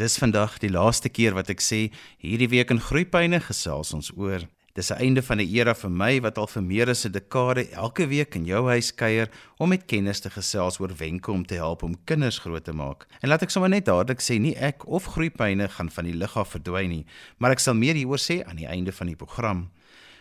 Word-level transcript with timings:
Dis 0.00 0.16
vandag 0.16 0.54
die 0.62 0.70
laaste 0.72 1.10
keer 1.12 1.34
wat 1.36 1.50
ek 1.52 1.60
sê 1.60 1.90
hierdie 2.24 2.48
week 2.48 2.70
in 2.72 2.78
Groepyne 2.80 3.36
gesels 3.44 3.90
ons 3.92 4.08
oor. 4.16 4.46
Dis 4.72 4.88
'n 4.88 4.96
einde 4.96 5.20
van 5.20 5.40
'n 5.40 5.52
era 5.52 5.74
vir 5.74 5.90
my 5.90 6.20
wat 6.24 6.38
al 6.38 6.46
vir 6.46 6.62
meer 6.62 6.88
as 6.88 7.04
'n 7.04 7.12
dekade 7.12 7.68
elke 7.72 8.08
week 8.08 8.34
in 8.34 8.46
jou 8.46 8.64
huis 8.68 8.94
kuier 8.94 9.28
om 9.58 9.68
met 9.68 9.86
kennis 9.86 10.20
te 10.20 10.30
gesels 10.30 10.80
oor 10.80 10.96
wenke 10.96 11.30
om 11.30 11.44
te 11.44 11.56
help 11.56 11.82
om 11.82 12.04
kinders 12.06 12.38
groot 12.38 12.64
te 12.64 12.72
maak. 12.72 13.06
En 13.20 13.28
laat 13.28 13.42
ek 13.42 13.50
sommer 13.50 13.68
net 13.68 13.84
dadelik 13.84 14.20
sê 14.20 14.40
nie 14.40 14.56
ek 14.56 14.88
of 14.88 15.04
Groepyne 15.04 15.68
gaan 15.68 15.90
van 15.90 16.04
die 16.04 16.16
lig 16.16 16.36
af 16.36 16.48
verdwyn 16.48 16.88
nie, 16.88 17.06
maar 17.38 17.50
ek 17.50 17.60
sal 17.60 17.74
meer 17.74 17.94
hieroor 17.94 18.18
sê 18.18 18.42
aan 18.46 18.56
die 18.56 18.68
einde 18.68 18.92
van 18.92 19.06
die 19.06 19.16
program. 19.16 19.68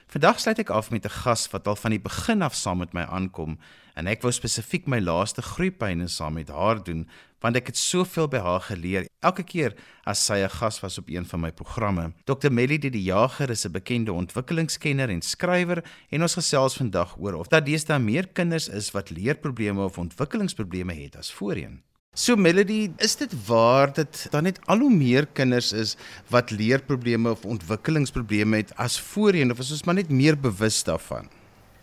Vandag 0.10 0.40
sluit 0.40 0.60
ek 0.60 0.72
af 0.72 0.90
met 0.92 1.06
'n 1.06 1.10
gas 1.24 1.48
wat 1.52 1.68
al 1.68 1.76
van 1.76 1.92
die 1.92 2.00
begin 2.00 2.42
af 2.42 2.56
saam 2.56 2.80
met 2.80 2.94
my 2.94 3.06
aankom 3.06 3.58
en 3.96 4.08
ek 4.08 4.22
wou 4.22 4.32
spesifiek 4.32 4.88
my 4.88 5.00
laaste 5.00 5.42
groeipyne 5.42 6.08
saam 6.08 6.34
met 6.34 6.50
haar 6.50 6.84
doen 6.84 7.08
want 7.42 7.56
ek 7.56 7.72
het 7.72 7.78
soveel 7.78 8.28
by 8.28 8.42
haar 8.44 8.62
geleer 8.62 9.08
elke 9.22 9.44
keer 9.44 9.76
as 10.06 10.26
sy 10.26 10.40
'n 10.44 10.50
gas 10.50 10.80
was 10.82 10.98
op 10.98 11.10
een 11.10 11.26
van 11.26 11.40
my 11.40 11.52
programme. 11.52 12.14
Dr 12.26 12.52
Melody 12.52 12.90
die 12.90 13.04
Jager 13.04 13.50
is 13.50 13.66
'n 13.66 13.72
bekende 13.72 14.14
ontwikkelingskenner 14.14 15.10
en 15.10 15.22
skrywer 15.22 15.84
en 16.10 16.22
ons 16.22 16.34
gesels 16.34 16.78
vandag 16.78 17.18
oor 17.18 17.34
of 17.34 17.48
daar 17.48 17.64
deesdae 17.64 18.00
meer 18.00 18.28
kinders 18.28 18.70
is 18.70 18.92
wat 18.92 19.10
leerprobleme 19.10 19.84
of 19.84 19.98
ontwikkelingsprobleme 19.98 20.94
het 20.94 21.16
as 21.16 21.32
voorheen. 21.32 21.82
So 22.14 22.36
Melody, 22.36 22.92
is 22.98 23.16
dit 23.16 23.32
waar 23.48 23.94
dat 23.94 24.28
daar 24.32 24.42
net 24.42 24.60
al 24.66 24.80
hoe 24.80 24.90
meer 24.90 25.28
kinders 25.34 25.72
is 25.72 25.96
wat 26.28 26.52
leerprobleme 26.52 27.30
of 27.32 27.46
ontwikkelingsprobleme 27.46 28.58
het 28.58 28.76
as 28.76 29.00
voorheen 29.00 29.52
of 29.52 29.60
is 29.60 29.72
ons 29.72 29.84
maar 29.84 29.96
net 29.96 30.10
meer 30.10 30.40
bewus 30.40 30.84
daarvan? 30.84 31.30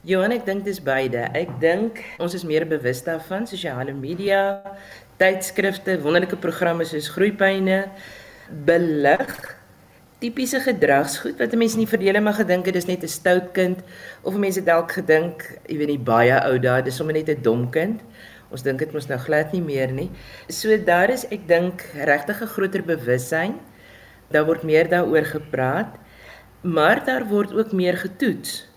Johan, 0.06 0.30
ek 0.30 0.44
dink 0.46 0.62
dis 0.62 0.78
beide. 0.82 1.24
Ek 1.34 1.48
dink 1.58 2.02
ons 2.22 2.34
is 2.36 2.44
meer 2.46 2.66
bewus 2.68 3.00
daarvan, 3.02 3.46
sosiale 3.46 3.90
media, 3.90 4.62
tydskrifte, 5.18 6.00
wonderlike 6.02 6.36
programme 6.36 6.84
soos 6.84 7.08
Groepyne, 7.08 7.84
belig 8.66 9.56
tipiese 10.22 10.62
gedragsgoed 10.64 11.36
wat 11.42 11.54
mense 11.60 11.76
nie 11.76 11.88
verdele 11.88 12.22
maar 12.24 12.38
gedink 12.38 12.66
het 12.66 12.76
dis 12.78 12.88
net 12.88 13.02
'n 13.04 13.08
stout 13.08 13.52
kind 13.52 13.82
of 14.24 14.34
mense 14.34 14.60
dalk 14.64 14.92
gedink, 14.92 15.44
jy 15.68 15.76
weet 15.78 15.88
nie 15.88 15.98
baie 15.98 16.36
ou 16.48 16.58
daai, 16.58 16.82
dis 16.82 16.96
sommer 16.96 17.14
net 17.14 17.28
'n 17.28 17.42
dom 17.42 17.70
kind. 17.70 18.00
Ons 18.50 18.62
dink 18.62 18.78
dit 18.78 18.92
mos 18.92 19.08
nou 19.08 19.18
glad 19.18 19.52
nie 19.52 19.60
meer 19.60 19.92
nie. 19.92 20.10
So 20.48 20.76
daar 20.76 21.10
is 21.10 21.26
ek 21.30 21.46
dink 21.48 21.82
regtig 21.94 22.42
'n 22.42 22.46
groter 22.46 22.82
bewussyn. 22.82 23.54
Daar 24.30 24.46
word 24.46 24.62
meer 24.62 24.88
daaroor 24.88 25.24
gepraat, 25.24 25.98
maar 26.62 27.04
daar 27.04 27.24
word 27.26 27.52
ook 27.52 27.72
meer 27.72 27.96
getoets. 27.96 28.68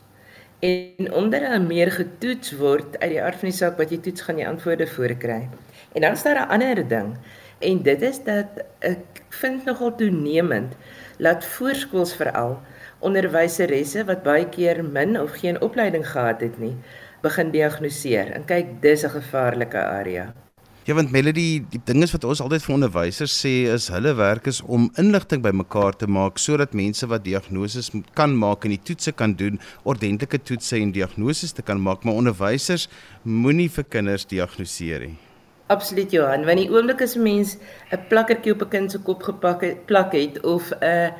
En 0.59 1.13
omdat 1.13 1.41
daar 1.41 1.61
meer 1.61 1.91
getoets 1.91 2.51
word 2.51 2.99
uit 2.99 3.11
die 3.11 3.21
aard 3.21 3.39
van 3.39 3.49
die 3.49 3.57
saak 3.57 3.77
wat 3.77 3.91
jy 3.91 3.97
toets 3.97 4.21
gaan 4.21 4.37
jy 4.37 4.45
antwoorde 4.45 4.87
voorkry. 4.87 5.47
En 5.93 6.01
dan 6.01 6.11
is 6.11 6.23
daar 6.23 6.45
'n 6.45 6.49
ander 6.49 6.87
ding 6.87 7.17
en 7.59 7.81
dit 7.81 8.01
is 8.01 8.23
dat 8.23 8.47
ek 8.79 9.23
vind 9.29 9.65
nogal 9.65 9.95
toenemend 9.95 10.73
laat 11.17 11.45
voorskools 11.45 12.15
veral 12.15 12.59
onderwyseresse 12.99 14.05
wat 14.05 14.23
baie 14.23 14.49
keer 14.49 14.83
min 14.85 15.19
of 15.19 15.31
geen 15.31 15.61
opleiding 15.61 16.07
gehad 16.07 16.41
het 16.41 16.59
nie 16.59 16.75
begin 17.21 17.51
diagnoseer. 17.51 18.31
En 18.31 18.45
kyk, 18.45 18.81
dis 18.81 19.03
'n 19.03 19.09
gevaarlike 19.09 19.77
area. 19.77 20.33
Ja, 20.83 20.95
want 20.95 21.11
Melody, 21.11 21.65
die 21.69 21.81
ding 21.85 22.01
is 22.03 22.11
wat 22.11 22.23
ons 22.23 22.41
altyd 22.41 22.63
vir 22.63 22.73
onderwysers 22.73 23.45
sê 23.45 23.67
is 23.69 23.89
hulle 23.93 24.15
werk 24.15 24.47
is 24.47 24.61
om 24.61 24.87
inligting 24.97 25.43
bymekaar 25.43 25.93
te 25.95 26.07
maak 26.07 26.37
sodat 26.37 26.73
mense 26.73 27.07
wat 27.07 27.23
diagnoses 27.23 27.91
kan 28.13 28.37
maak 28.37 28.65
en 28.65 28.69
die 28.69 28.81
toetse 28.81 29.11
kan 29.11 29.35
doen, 29.35 29.59
ordentlike 29.83 30.41
toetse 30.41 30.79
en 30.79 30.91
diagnoses 30.91 31.51
te 31.51 31.61
kan 31.61 31.81
maak, 31.81 32.03
maar 32.03 32.13
onderwysers 32.13 32.89
moenie 33.21 33.69
vir 33.69 33.83
kinders 33.83 34.25
diagnoseer 34.25 34.99
nie. 34.99 35.28
Absoluut 35.69 36.09
Johan, 36.09 36.47
want 36.49 36.57
die 36.57 36.71
oomblik 36.73 37.01
as 37.05 37.13
'n 37.15 37.21
mens 37.21 37.57
'n 37.93 38.01
plakkertjie 38.09 38.53
op 38.53 38.61
'n 38.63 38.69
kind 38.69 38.91
se 38.91 38.97
kop 38.97 39.21
gepak 39.23 39.61
het, 39.61 39.85
plak 39.85 40.13
het 40.13 40.41
of 40.43 40.71
'n 40.81 41.13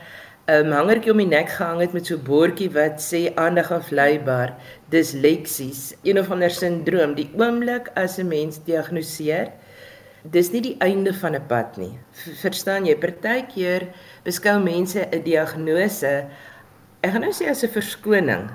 'n 0.48 0.72
hangertjie 0.72 1.12
om 1.12 1.22
die 1.22 1.28
nek 1.28 1.50
gehang 1.50 1.82
het 1.82 1.94
met 1.94 2.06
so 2.06 2.16
'n 2.16 2.24
bordjie 2.24 2.72
wat 2.74 2.98
sê 2.98 3.32
aandag 3.36 3.72
afleibaar, 3.72 4.56
disleksies, 4.90 5.94
een 6.04 6.20
of 6.20 6.32
ander 6.32 6.50
sindroom, 6.50 7.14
die 7.14 7.30
oomblik 7.38 7.92
as 7.96 8.18
'n 8.18 8.28
mens 8.28 8.60
diagnoseer, 8.64 9.52
dis 10.24 10.52
nie 10.52 10.62
die 10.62 10.78
einde 10.80 11.14
van 11.14 11.36
'n 11.36 11.46
pad 11.48 11.78
nie. 11.78 12.00
Verstaan 12.42 12.86
jy? 12.86 12.96
Partykeer 12.96 13.88
beskou 14.24 14.60
mense 14.60 15.08
'n 15.12 15.24
diagnose 15.24 16.26
ek 17.02 17.12
gaan 17.12 17.22
nou 17.22 17.32
sê 17.32 17.50
as 17.50 17.64
'n 17.64 17.70
verskoning. 17.70 18.50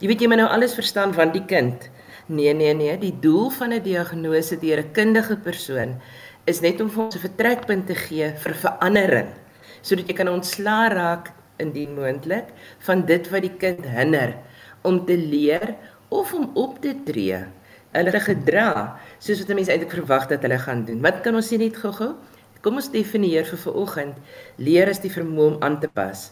Jy 0.00 0.08
weet 0.08 0.20
jy 0.20 0.28
moet 0.28 0.38
nou 0.38 0.48
alles 0.48 0.74
verstaan 0.74 1.14
van 1.14 1.30
die 1.32 1.44
kind. 1.44 1.90
Nee, 2.30 2.52
nee, 2.54 2.74
nee, 2.78 2.94
die 2.94 3.16
doel 3.18 3.48
van 3.50 3.72
'n 3.74 3.82
diagnose 3.82 4.56
deur 4.58 4.78
'n 4.78 4.92
kundige 4.92 5.36
persoon 5.36 5.98
is 6.44 6.60
net 6.60 6.80
om 6.80 6.90
vir 6.90 7.04
ons 7.04 7.16
'n 7.16 7.26
vertrekpunt 7.26 7.86
te 7.86 7.94
gee 7.94 8.28
vir 8.42 8.54
verandering 8.54 9.30
sodat 9.82 10.06
jy 10.08 10.14
kan 10.14 10.28
ontslaa 10.28 10.88
raak 10.88 11.32
indien 11.58 11.94
moontlik 11.94 12.46
van 12.86 13.04
dit 13.06 13.30
wat 13.30 13.42
die 13.42 13.56
kind 13.58 13.84
hinder 13.84 14.34
om 14.82 15.04
te 15.06 15.16
leer 15.16 15.74
of 16.08 16.32
om 16.34 16.50
op 16.54 16.80
te 16.80 16.94
tree. 17.04 17.40
Hulle 17.92 18.20
gedra 18.20 18.98
soos 19.18 19.38
wat 19.42 19.54
mense 19.56 19.72
eintlik 19.72 19.96
verwag 19.98 20.28
dat 20.28 20.42
hulle 20.42 20.58
gaan 20.58 20.84
doen. 20.84 21.00
Wat 21.02 21.20
kan 21.20 21.34
ons 21.34 21.48
sien 21.48 21.58
net 21.58 21.76
gou-gou? 21.76 22.14
Kom 22.60 22.74
ons 22.74 22.90
definieer 22.90 23.44
vir 23.44 23.58
vanoggend. 23.58 24.16
Leer 24.56 24.88
is 24.88 25.00
die 25.00 25.10
vermoë 25.10 25.54
om 25.54 25.62
aan 25.62 25.80
te 25.80 25.88
pas. 25.88 26.30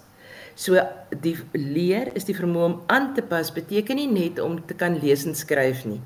So 0.58 0.74
die 1.22 1.36
leer 1.54 2.08
is 2.18 2.24
die 2.26 2.34
vermoë 2.34 2.64
om 2.66 2.72
aan 2.90 3.12
te 3.14 3.22
pas 3.22 3.52
beteken 3.54 3.94
nie 4.00 4.08
net 4.10 4.40
om 4.42 4.56
te 4.66 4.74
kan 4.74 4.96
lees 4.98 5.22
en 5.28 5.36
skryf 5.38 5.84
nie. 5.86 6.00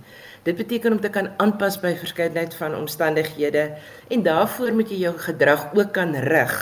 Dit 0.44 0.58
beteken 0.58 0.92
om 0.92 1.00
te 1.00 1.08
kan 1.14 1.30
aanpas 1.40 1.78
by 1.80 1.94
verskeidenheid 1.96 2.52
van 2.60 2.76
omstandighede 2.76 3.64
en 4.12 4.26
daarvoor 4.26 4.74
moet 4.76 4.92
jy 4.92 5.06
jou 5.06 5.14
gedrag 5.24 5.70
ook 5.72 5.94
kan 5.96 6.12
rig. 6.28 6.52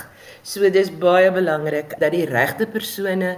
So 0.46 0.70
dis 0.70 0.92
baie 1.02 1.34
belangrik 1.34 1.98
dat 1.98 2.14
die 2.14 2.28
regte 2.30 2.70
persone 2.70 3.34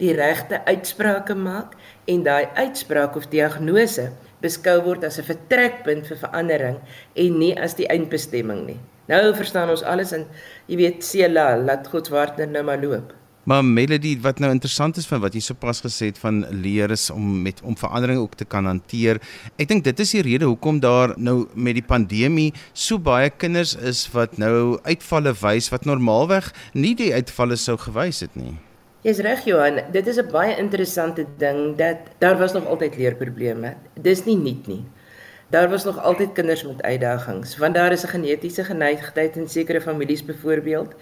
die 0.00 0.16
regte 0.16 0.64
uitsprake 0.64 1.36
maak 1.36 1.76
en 2.08 2.24
daai 2.24 2.48
uitspraak 2.56 3.20
of 3.20 3.28
diagnose 3.28 4.08
beskou 4.40 4.80
word 4.88 5.04
as 5.04 5.20
'n 5.20 5.28
vertrekpunt 5.28 6.08
vir 6.08 6.16
verandering 6.16 6.78
en 7.14 7.38
nie 7.38 7.54
as 7.60 7.76
die 7.76 7.92
eindbestemming 7.92 8.66
nie. 8.66 8.80
Nou 9.08 9.34
verstaan 9.34 9.68
ons 9.68 9.82
alles 9.82 10.12
en 10.12 10.26
jy 10.66 10.76
weet 10.76 11.04
Sela, 11.04 11.56
laat 11.56 11.86
God 11.88 12.06
se 12.06 12.14
hart 12.14 12.38
nou 12.38 12.62
maar 12.62 12.80
loop. 12.80 13.21
Maar 13.42 13.64
Melody, 13.64 14.14
wat 14.22 14.38
nou 14.38 14.52
interessant 14.54 14.96
is 15.00 15.06
van 15.10 15.18
wat 15.24 15.34
jy 15.34 15.40
sopas 15.42 15.80
gesê 15.82 16.12
het 16.12 16.18
van 16.22 16.44
leer 16.62 16.92
is 16.94 17.08
om 17.10 17.40
met 17.42 17.58
om 17.66 17.74
verandering 17.74 18.20
ook 18.20 18.36
te 18.38 18.46
kan 18.46 18.68
hanteer. 18.70 19.18
Ek 19.58 19.66
dink 19.72 19.82
dit 19.82 20.02
is 20.04 20.12
die 20.14 20.22
rede 20.22 20.46
hoekom 20.46 20.78
daar 20.82 21.16
nou 21.18 21.48
met 21.54 21.74
die 21.74 21.82
pandemie 21.82 22.52
so 22.70 23.02
baie 23.02 23.32
kinders 23.34 23.74
is 23.74 24.04
wat 24.14 24.38
nou 24.38 24.78
uitvalle 24.86 25.32
wys 25.40 25.72
wat 25.74 25.88
normaalweg 25.90 26.52
nie 26.78 26.94
die 26.94 27.10
uitvalle 27.10 27.58
sou 27.58 27.74
gewys 27.82 28.22
het 28.22 28.38
nie. 28.38 28.54
Jy's 29.02 29.18
reg 29.26 29.42
Johan, 29.50 29.80
dit 29.90 30.06
is 30.06 30.22
'n 30.22 30.30
baie 30.30 30.54
interessante 30.56 31.26
ding 31.38 31.74
dat 31.76 32.14
daar 32.20 32.38
was 32.38 32.52
nog 32.52 32.66
altyd 32.66 32.96
leerprobleme. 32.96 33.74
Dis 33.98 34.24
nie 34.24 34.36
nuut 34.36 34.66
nie. 34.66 34.84
Daar 35.50 35.68
was 35.68 35.84
nog 35.84 35.98
altyd 35.98 36.32
kinders 36.32 36.62
met 36.64 36.82
uitdagings, 36.82 37.58
want 37.58 37.74
daar 37.74 37.92
is 37.92 38.04
'n 38.04 38.14
genetiese 38.14 38.64
geneigtheid 38.64 39.36
in 39.36 39.48
sekere 39.48 39.80
families 39.80 40.24
byvoorbeeld 40.24 40.94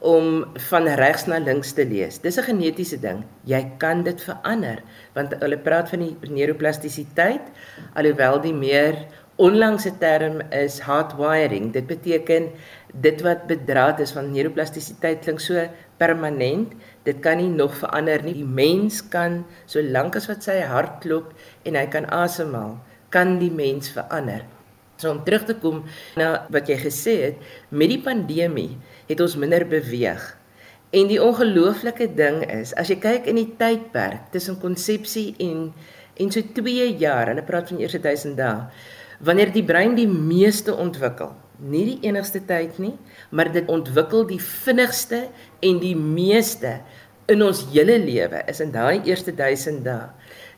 om 0.00 0.46
van 0.70 0.88
regs 0.96 1.26
na 1.28 1.38
links 1.38 1.72
te 1.76 1.84
lees. 1.84 2.18
Dis 2.18 2.38
'n 2.38 2.42
genetiese 2.42 3.00
ding. 3.00 3.24
Jy 3.44 3.72
kan 3.78 4.02
dit 4.02 4.20
verander 4.20 4.82
want 5.14 5.34
hulle 5.40 5.58
praat 5.58 5.88
van 5.88 5.98
die 5.98 6.16
neuroplastisiteit 6.30 7.42
alhoewel 7.94 8.40
die 8.40 8.54
meer 8.54 9.06
onlangse 9.36 9.92
term 9.98 10.40
is 10.50 10.80
hardwiring. 10.80 11.72
Dit 11.72 11.86
beteken 11.86 12.50
dit 12.92 13.20
wat 13.24 13.46
bedraad 13.46 14.00
is 14.00 14.12
van 14.12 14.32
neuroplastisiteit 14.32 15.24
klink 15.24 15.40
so 15.40 15.68
permanent. 15.96 16.72
Dit 17.04 17.20
kan 17.24 17.36
nie 17.36 17.48
nog 17.48 17.74
verander 17.76 18.22
nie. 18.22 18.34
Die 18.34 18.44
mens 18.44 19.00
kan 19.08 19.44
solank 19.66 20.16
as 20.16 20.28
wat 20.28 20.44
sy 20.44 20.60
hart 20.60 21.00
klop 21.00 21.32
en 21.64 21.74
hy 21.74 21.86
kan 21.86 22.08
asemhaal, 22.12 22.78
kan 23.08 23.38
die 23.38 23.52
mens 23.52 23.88
verander. 23.88 24.44
So 25.00 25.10
om 25.14 25.22
terug 25.24 25.46
te 25.48 25.56
kom 25.56 25.82
na 26.20 26.44
wat 26.52 26.68
jy 26.68 26.76
gesê 26.82 27.16
het, 27.24 27.40
met 27.72 27.88
die 27.88 28.02
pandemie 28.04 28.76
het 29.08 29.20
ons 29.24 29.38
minder 29.40 29.64
beweeg. 29.68 30.22
En 30.90 31.06
die 31.08 31.20
ongelooflike 31.22 32.10
ding 32.18 32.42
is, 32.50 32.74
as 32.74 32.90
jy 32.90 32.98
kyk 33.00 33.28
in 33.30 33.38
die 33.38 33.50
tydperk 33.58 34.28
tussen 34.34 34.60
konsepsie 34.60 35.32
en 35.40 35.70
en 36.20 36.28
so 36.28 36.42
2 36.52 36.98
jaar, 37.00 37.30
hulle 37.30 37.42
praat 37.46 37.70
van 37.70 37.78
eers 37.80 37.94
1000 37.96 38.34
dae, 38.36 38.66
wanneer 39.24 39.54
die 39.54 39.64
brein 39.64 39.94
die 39.96 40.08
meeste 40.10 40.74
ontwikkel, 40.76 41.30
nie 41.64 41.86
die 41.86 42.10
enigste 42.10 42.42
tyd 42.44 42.76
nie, 42.82 42.92
maar 43.32 43.48
dit 43.54 43.68
ontwikkel 43.72 44.26
die 44.28 44.40
vinnigste 44.42 45.22
en 45.64 45.80
die 45.80 45.94
meeste 45.96 46.74
in 47.30 47.40
ons 47.46 47.62
hele 47.70 47.96
lewe 48.02 48.42
is 48.50 48.60
in 48.60 48.74
daai 48.74 49.00
eerste 49.08 49.32
1000 49.32 49.80
dae. 49.86 50.10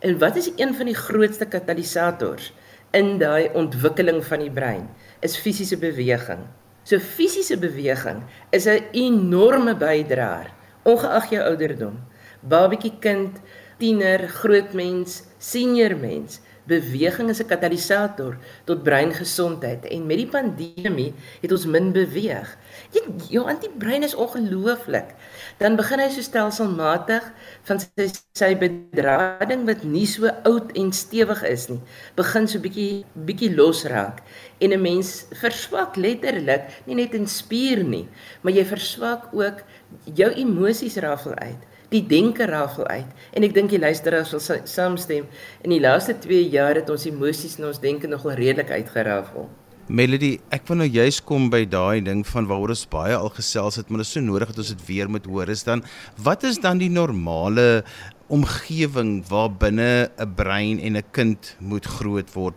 En 0.03 0.19
wat 0.19 0.41
is 0.41 0.51
een 0.57 0.75
van 0.75 0.91
die 0.91 0.99
grootste 0.99 1.47
katalisators? 1.47 2.51
In 2.93 3.19
daai 3.19 3.49
ontwikkeling 3.57 4.21
van 4.25 4.43
die 4.45 4.53
brein 4.53 4.89
is 5.25 5.37
fisiese 5.41 5.79
beweging. 5.81 6.45
So 6.85 6.99
fisiese 6.99 7.57
beweging 7.57 8.23
is 8.51 8.67
'n 8.67 8.85
enorme 8.93 9.75
bydraer 9.75 10.51
ongeag 10.83 11.31
jou 11.31 11.43
ouderdom. 11.43 12.01
Babietjie 12.41 12.99
kind, 12.99 13.39
tiener, 13.79 14.29
groot 14.29 14.73
mens, 14.75 15.23
senior 15.39 15.97
mens. 15.97 16.41
Beweging 16.67 17.29
is 17.31 17.41
'n 17.41 17.47
katalisator 17.47 18.37
tot 18.65 18.83
breingesondheid 18.83 19.85
en 19.85 20.07
met 20.07 20.17
die 20.17 20.29
pandemie 20.29 21.15
het 21.41 21.53
ons 21.53 21.67
min 21.67 21.93
beweeg. 21.93 22.57
Jy 22.91 23.03
jou 23.29 23.47
antibrein 23.47 24.03
is 24.03 24.15
ongelooflik. 24.15 25.15
Dan 25.63 25.77
begin 25.79 26.01
hy 26.03 26.09
so 26.11 26.25
stelselmatig 26.27 27.27
van 27.69 27.79
sy 27.79 28.09
sy 28.35 28.49
bedrading 28.59 29.63
wat 29.69 29.85
nie 29.87 30.09
so 30.11 30.27
oud 30.49 30.73
en 30.75 30.89
stewig 30.91 31.45
is 31.47 31.69
nie, 31.71 31.79
begin 32.19 32.49
so 32.51 32.59
bietjie 32.65 33.05
bietjie 33.29 33.53
losraak 33.55 34.25
en 34.59 34.75
'n 34.75 34.83
mens 34.83 35.13
verswak 35.39 35.95
letterlik, 35.97 36.67
nie 36.87 36.99
net 36.99 37.15
in 37.15 37.29
spier 37.31 37.85
nie, 37.85 38.09
maar 38.43 38.53
jy 38.53 38.65
verswak 38.65 39.31
ook 39.31 39.63
jou 40.11 40.31
emosies 40.35 40.99
raffel 40.99 41.39
uit 41.39 41.63
die 41.93 42.03
denke 42.09 42.47
rafel 42.49 42.87
uit 42.89 43.11
en 43.37 43.45
ek 43.45 43.55
dink 43.55 43.71
die 43.71 43.79
luisteraars 43.79 44.35
sal 44.35 44.65
saamstem 44.65 45.29
in 45.63 45.71
die 45.71 45.81
laaste 45.81 46.17
2 46.19 46.49
jaar 46.51 46.75
het 46.75 46.91
ons 46.91 47.07
emosies 47.07 47.59
en 47.59 47.69
ons 47.69 47.81
denke 47.81 48.09
nogal 48.09 48.35
redelik 48.41 48.71
uitgerafel. 48.71 49.62
Melody, 49.89 50.39
ek 50.55 50.69
wil 50.69 50.83
nou 50.83 50.89
juist 50.89 51.25
kom 51.27 51.49
by 51.51 51.65
daai 51.67 52.03
ding 52.05 52.23
van 52.27 52.47
waaroor 52.47 52.75
ons 52.75 52.87
baie 52.87 53.17
al 53.17 53.31
gesels 53.35 53.81
het, 53.81 53.89
maar 53.89 54.03
dit 54.03 54.07
is 54.07 54.15
so 54.15 54.21
nodig 54.23 54.53
dat 54.53 54.63
ons 54.63 54.73
dit 54.75 54.87
weer 54.87 55.11
moet 55.11 55.27
hoor. 55.27 55.49
Is 55.49 55.65
dan 55.65 55.83
wat 56.23 56.45
is 56.45 56.61
dan 56.63 56.79
die 56.79 56.91
normale 56.91 57.85
omgewing 58.29 59.25
waar 59.29 59.51
binne 59.51 60.11
'n 60.19 60.35
brein 60.35 60.79
en 60.79 60.97
'n 60.97 61.11
kind 61.13 61.57
moet 61.59 61.87
groot 61.87 62.33
word? 62.35 62.55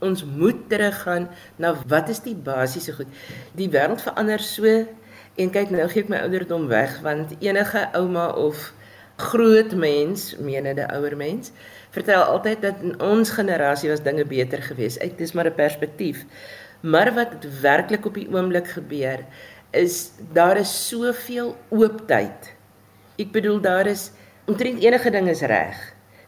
Ons 0.00 0.24
moet 0.24 0.68
teruggaan 0.68 1.28
na 1.58 1.74
wat 1.88 2.08
is 2.08 2.20
die 2.20 2.36
basiese 2.36 2.92
goed. 2.92 3.08
Die 3.56 3.68
wêreld 3.68 4.00
verander 4.00 4.38
so 4.38 4.86
En 5.38 5.52
kyk 5.54 5.70
nou 5.70 5.84
gee 5.86 6.02
ek 6.02 6.08
my 6.10 6.18
ouderdom 6.26 6.64
weg 6.66 6.96
want 7.04 7.30
enige 7.38 7.84
ouma 7.94 8.26
of 8.34 8.72
groot 9.22 9.70
mens, 9.78 10.32
menende 10.42 10.86
ouer 10.94 11.14
mens, 11.18 11.52
vertel 11.98 12.22
altyd 12.22 12.62
dat 12.62 12.82
in 12.82 12.94
ons 13.02 13.30
generasie 13.34 13.90
was 13.90 14.02
dinge 14.02 14.24
beter 14.28 14.62
geweest. 14.62 15.00
Dit 15.02 15.20
is 15.26 15.34
maar 15.34 15.50
'n 15.50 15.54
perspektief. 15.54 16.24
Maar 16.80 17.14
wat 17.14 17.46
werklik 17.60 18.06
op 18.06 18.14
die 18.14 18.28
oomblik 18.30 18.68
gebeur 18.68 19.24
is 19.70 20.10
daar 20.32 20.56
is 20.56 20.88
soveel 20.88 21.56
oop 21.68 22.06
tyd. 22.06 22.54
Ek 23.18 23.32
bedoel 23.32 23.60
daar 23.60 23.86
is 23.86 24.10
omtrent 24.46 24.82
enige 24.82 25.10
ding 25.10 25.28
is 25.28 25.40
reg. 25.40 25.76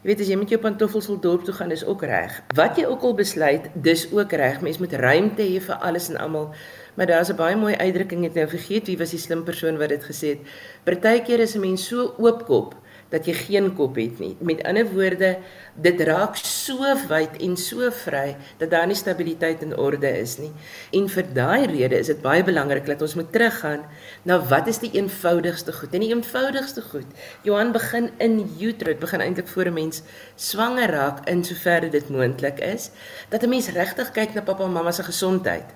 Jy 0.00 0.08
weet 0.08 0.20
as 0.20 0.28
jy 0.28 0.36
met 0.36 0.48
jou 0.48 0.60
pantoffels 0.60 1.06
wil 1.06 1.20
dorp 1.20 1.44
toe 1.44 1.54
gaan 1.54 1.70
is 1.70 1.84
ook 1.84 2.02
reg. 2.02 2.42
Wat 2.56 2.76
jy 2.76 2.86
ook 2.88 3.02
al 3.02 3.14
besluit, 3.14 3.68
dis 3.74 4.12
ook 4.12 4.32
reg. 4.32 4.60
Mens 4.60 4.78
moet 4.78 4.92
ruimte 4.92 5.42
hê 5.42 5.60
vir 5.60 5.74
alles 5.74 6.08
en 6.08 6.16
almal. 6.16 6.54
Maar 6.96 7.06
daar's 7.06 7.30
'n 7.30 7.36
baie 7.36 7.56
mooi 7.56 7.76
uitdrukking 7.76 8.24
het 8.24 8.34
nou 8.34 8.48
vergeet 8.48 8.86
wie 8.86 8.98
was 8.98 9.10
die 9.10 9.18
slim 9.18 9.44
persoon 9.44 9.78
wat 9.78 9.88
dit 9.88 10.04
gesê 10.04 10.28
het. 10.28 10.40
Partykeer 10.84 11.40
is 11.40 11.54
'n 11.54 11.60
mens 11.60 11.86
so 11.86 12.14
oopkop 12.18 12.74
dat 13.10 13.26
jy 13.26 13.34
geen 13.34 13.68
kop 13.74 13.96
het 13.98 14.18
nie. 14.22 14.36
Met 14.38 14.62
ander 14.68 14.86
woorde, 14.92 15.32
dit 15.74 16.00
raak 16.06 16.38
so 16.38 16.86
wyd 17.10 17.36
en 17.42 17.56
so 17.58 17.90
vry 18.04 18.36
dat 18.60 18.70
daar 18.70 18.86
nie 18.86 18.98
stabiliteit 18.98 19.62
en 19.66 19.76
orde 19.78 20.10
is 20.20 20.36
nie. 20.38 20.52
En 20.96 21.08
vir 21.10 21.26
daai 21.34 21.66
rede 21.70 21.98
is 21.98 22.10
dit 22.12 22.22
baie 22.22 22.44
belangrik 22.46 22.86
dat 22.86 23.02
ons 23.02 23.16
moet 23.18 23.32
teruggaan 23.32 23.82
na 24.28 24.38
wat 24.52 24.70
is 24.70 24.78
die 24.82 24.92
eenvoudigste 24.94 25.74
goed? 25.74 25.94
En 25.94 26.04
die 26.04 26.12
eenvoudigste 26.14 26.82
goed, 26.90 27.06
Johan 27.46 27.72
begin 27.74 28.10
in 28.18 28.38
utero, 28.60 28.94
begin 29.00 29.20
eintlik 29.26 29.48
voor 29.48 29.66
'n 29.66 29.74
mens 29.74 30.02
swanger 30.36 30.90
raak 30.90 31.28
in 31.28 31.44
soverre 31.44 31.88
dit 31.88 32.08
moontlik 32.08 32.58
is, 32.60 32.90
dat 33.28 33.42
'n 33.42 33.48
mens 33.48 33.68
regtig 33.68 34.10
kyk 34.10 34.34
na 34.34 34.42
pappa 34.42 34.64
en 34.64 34.72
mamma 34.72 34.92
se 34.92 35.02
gesondheid. 35.02 35.66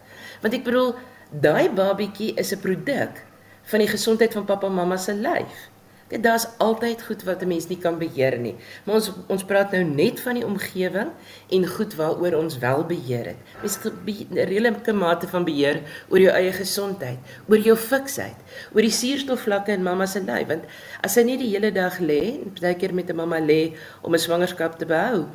Want 0.43 0.55
ek 0.55 0.65
bedoel, 0.65 0.95
daai 1.31 1.71
babietjie 1.71 2.35
is 2.35 2.53
'n 2.53 2.61
produk 2.61 3.25
van 3.63 3.79
die 3.79 3.89
gesondheid 3.89 4.33
van 4.33 4.45
pappa 4.45 4.67
en 4.67 4.75
mamma 4.75 4.97
se 4.97 5.15
lyf. 5.15 5.74
Dit 6.09 6.23
daar's 6.23 6.47
altyd 6.59 7.03
goed 7.03 7.23
wat 7.25 7.43
'n 7.43 7.49
mens 7.49 7.69
nie 7.69 7.79
kan 7.79 7.99
beheer 7.99 8.39
nie. 8.39 8.55
Maar 8.85 8.95
ons 8.95 9.11
ons 9.27 9.45
praat 9.45 9.73
nou 9.73 9.85
net 9.85 10.21
van 10.21 10.35
die 10.35 10.47
omgewing 10.47 11.11
en 11.51 11.67
goed 11.67 11.95
waaroor 11.95 12.35
ons 12.35 12.59
wel 12.59 12.85
beheer 12.85 13.27
het. 13.27 13.41
Mens 13.61 13.79
redelike 14.31 14.93
mate 14.93 15.29
van 15.29 15.45
beheer 15.45 15.81
oor 16.09 16.19
jou 16.19 16.33
eie 16.33 16.53
gesondheid, 16.53 17.19
oor 17.49 17.59
jou 17.59 17.77
fiksheid, 17.77 18.37
oor 18.75 18.83
die 18.83 18.91
suurstofvlakke 18.91 19.73
in 19.73 19.83
mamma 19.83 20.07
se 20.07 20.21
lyf, 20.21 20.47
want 20.49 20.65
as 21.01 21.17
sy 21.17 21.23
nie 21.23 21.39
die 21.41 21.51
hele 21.53 21.73
dag 21.73 21.99
lê, 21.99 22.39
baie 22.61 22.75
keer 22.75 22.95
met 22.95 23.11
'n 23.11 23.17
mamma 23.17 23.41
lê 23.41 23.75
om 24.03 24.15
'n 24.15 24.19
swangerskap 24.19 24.79
te 24.79 24.87
behou, 24.87 25.27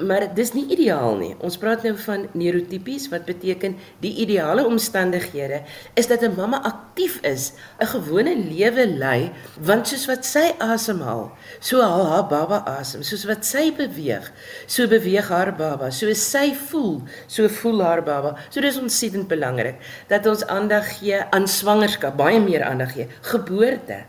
maar 0.00 0.34
dis 0.34 0.52
nie 0.54 0.66
ideaal 0.68 1.16
nie. 1.16 1.34
Ons 1.40 1.56
praat 1.56 1.82
nou 1.82 1.96
van 1.96 2.28
neurotipies 2.32 3.08
wat 3.08 3.24
beteken 3.24 3.76
die 4.00 4.14
ideale 4.16 4.64
omstandighede 4.66 5.62
is 5.94 6.06
dat 6.06 6.22
'n 6.22 6.36
mamma 6.36 6.62
aktief 6.62 7.20
is, 7.22 7.52
'n 7.80 7.86
gewone 7.86 8.36
lewe 8.36 8.86
lei, 8.86 9.30
want 9.60 9.88
soos 9.88 10.06
wat 10.06 10.24
sy 10.32 10.50
asemhaal, 10.62 11.28
so 11.60 11.80
haal 11.84 12.06
haar 12.10 12.26
baba 12.30 12.58
asem, 12.78 13.02
soos 13.06 13.24
wat 13.28 13.46
sy 13.48 13.68
beweeg, 13.76 14.28
so 14.66 14.88
beweeg 14.90 15.30
haar 15.32 15.52
baba, 15.56 15.90
so 15.94 16.12
sy 16.14 16.52
voel, 16.68 17.00
so 17.26 17.48
voel 17.60 17.82
haar 17.84 18.04
baba. 18.06 18.34
So 18.50 18.64
dis 18.64 18.78
ontsettend 18.80 19.28
belangrik 19.30 19.80
dat 20.10 20.26
ons 20.30 20.44
aandag 20.46 20.88
gee 20.98 21.18
aan 21.34 21.48
swangerskap, 21.48 22.16
baie 22.20 22.40
meer 22.42 22.66
aandag 22.68 22.94
gee, 22.96 23.08
geboorte. 23.32 24.04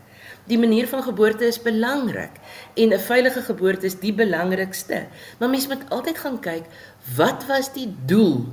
Die 0.50 0.58
manier 0.58 0.88
van 0.90 1.04
geboorte 1.06 1.46
is 1.46 1.60
belangrik 1.62 2.40
en 2.74 2.92
'n 2.92 2.98
veilige 2.98 3.42
geboorte 3.42 3.86
is 3.86 4.00
die 4.00 4.12
belangrikste. 4.12 5.06
Maar 5.38 5.48
mens 5.48 5.68
moet 5.68 5.84
altyd 5.88 6.18
gaan 6.18 6.40
kyk, 6.40 6.64
wat 7.16 7.46
was 7.46 7.72
die 7.72 7.94
doel 8.06 8.46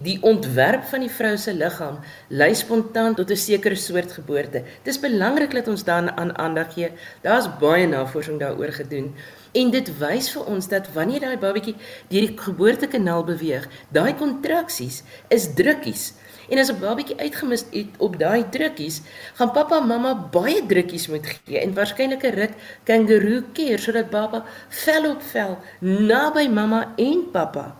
Die 0.00 0.16
ontwerp 0.24 0.86
van 0.88 1.02
die 1.04 1.10
vrou 1.12 1.34
se 1.36 1.52
liggaam 1.52 1.98
lei 2.32 2.54
spontaan 2.56 3.14
tot 3.14 3.30
'n 3.30 3.36
sekere 3.36 3.74
soort 3.74 4.12
geboorte. 4.12 4.62
Dis 4.82 5.00
belangrik 5.00 5.52
dat 5.52 5.68
ons 5.68 5.84
dan 5.84 6.16
aan 6.16 6.38
aandag 6.38 6.72
gee. 6.72 6.90
Daar's 7.20 7.48
baie 7.58 7.86
navorsing 7.86 8.38
daaroor 8.40 8.72
gedoen 8.72 9.14
en 9.52 9.70
dit 9.70 9.98
wys 9.98 10.30
vir 10.30 10.44
ons 10.46 10.68
dat 10.68 10.92
wanneer 10.92 11.20
daai 11.20 11.36
babatjie 11.36 11.74
deur 12.08 12.26
die 12.26 12.38
geboortekanaal 12.38 13.24
beweeg, 13.24 13.68
daai 13.88 14.14
kontraksies 14.14 15.02
is 15.28 15.54
drukkies. 15.54 16.12
En 16.48 16.58
as 16.58 16.70
'n 16.72 16.80
babatjie 16.80 17.18
uitgemis 17.18 17.64
het 17.70 17.92
op 17.98 18.18
daai 18.18 18.48
drukkies, 18.50 19.02
gaan 19.34 19.52
pappa 19.52 19.78
en 19.80 19.86
mamma 19.86 20.14
baie 20.14 20.66
drukkies 20.66 21.08
moet 21.08 21.26
gee 21.26 21.60
en 21.60 21.74
waarskynlik 21.74 22.24
'n 22.24 22.34
ruk 22.34 22.52
kangaroo 22.84 23.42
keer 23.52 23.78
sodat 23.78 24.10
baba 24.10 24.44
vel 24.68 25.10
op 25.10 25.22
vel 25.22 25.58
naby 25.80 26.48
mamma 26.48 26.92
en 26.96 27.30
pappa 27.32 27.76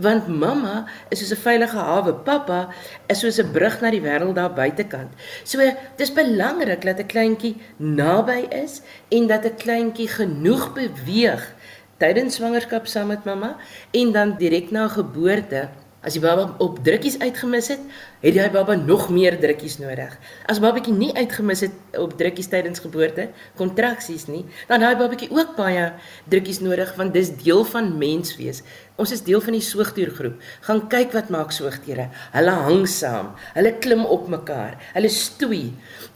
want 0.00 0.28
mamma 0.28 0.86
is 1.10 1.18
soos 1.18 1.32
'n 1.32 1.42
veilige 1.42 1.76
hawe, 1.76 2.12
pappa 2.14 2.68
is 3.06 3.20
soos 3.20 3.38
'n 3.38 3.52
brug 3.52 3.80
na 3.80 3.90
die 3.90 4.00
wêreld 4.00 4.34
daar 4.34 4.52
buitekant. 4.52 5.10
So 5.44 5.58
dis 5.96 6.12
belangrik 6.12 6.82
dat 6.82 6.98
'n 6.98 7.06
kleintjie 7.06 7.56
naby 7.76 8.46
is 8.50 8.82
en 9.08 9.26
dat 9.26 9.44
'n 9.44 9.56
kleintjie 9.56 10.08
genoeg 10.08 10.72
beweeg 10.72 11.54
tydens 11.98 12.34
swangerskap 12.34 12.86
saam 12.86 13.06
met 13.06 13.24
mamma 13.24 13.56
en 13.90 14.12
dan 14.12 14.36
direk 14.38 14.70
na 14.70 14.88
geboorte 14.88 15.68
As 15.98 16.14
die 16.14 16.22
baba 16.22 16.44
op 16.62 16.76
drukkies 16.86 17.16
uitgemis 17.18 17.72
het, 17.72 17.80
het 18.22 18.36
die 18.36 18.44
baba 18.54 18.76
nog 18.78 19.08
meer 19.10 19.34
drukkies 19.40 19.80
nodig. 19.82 20.12
As 20.46 20.60
babatjie 20.62 20.94
nie 20.94 21.10
uitgemis 21.18 21.64
het 21.66 21.96
op 21.98 22.14
drukkies 22.20 22.46
tydens 22.52 22.78
geboorte, 22.84 23.24
kontraksies 23.58 24.28
nie, 24.30 24.44
dan 24.70 24.84
daai 24.84 24.94
babatjie 24.94 25.28
ook 25.34 25.56
baie 25.58 25.88
drukkies 26.30 26.62
nodig 26.62 26.94
want 26.94 27.16
dis 27.18 27.32
deel 27.42 27.64
van 27.66 27.90
menswees. 27.98 28.62
Ons 28.98 29.12
is 29.14 29.20
deel 29.22 29.38
van 29.38 29.54
die 29.54 29.62
soogdiergroep. 29.62 30.40
Gaan 30.66 30.80
kyk 30.90 31.12
wat 31.14 31.28
maak 31.30 31.52
soogdiere. 31.54 32.08
Hulle 32.32 32.54
hang 32.66 32.82
saam. 32.90 33.28
Hulle 33.54 33.70
klim 33.78 34.02
op 34.02 34.26
mekaar. 34.26 34.74
Hulle 34.96 35.10
stoei. 35.14 35.68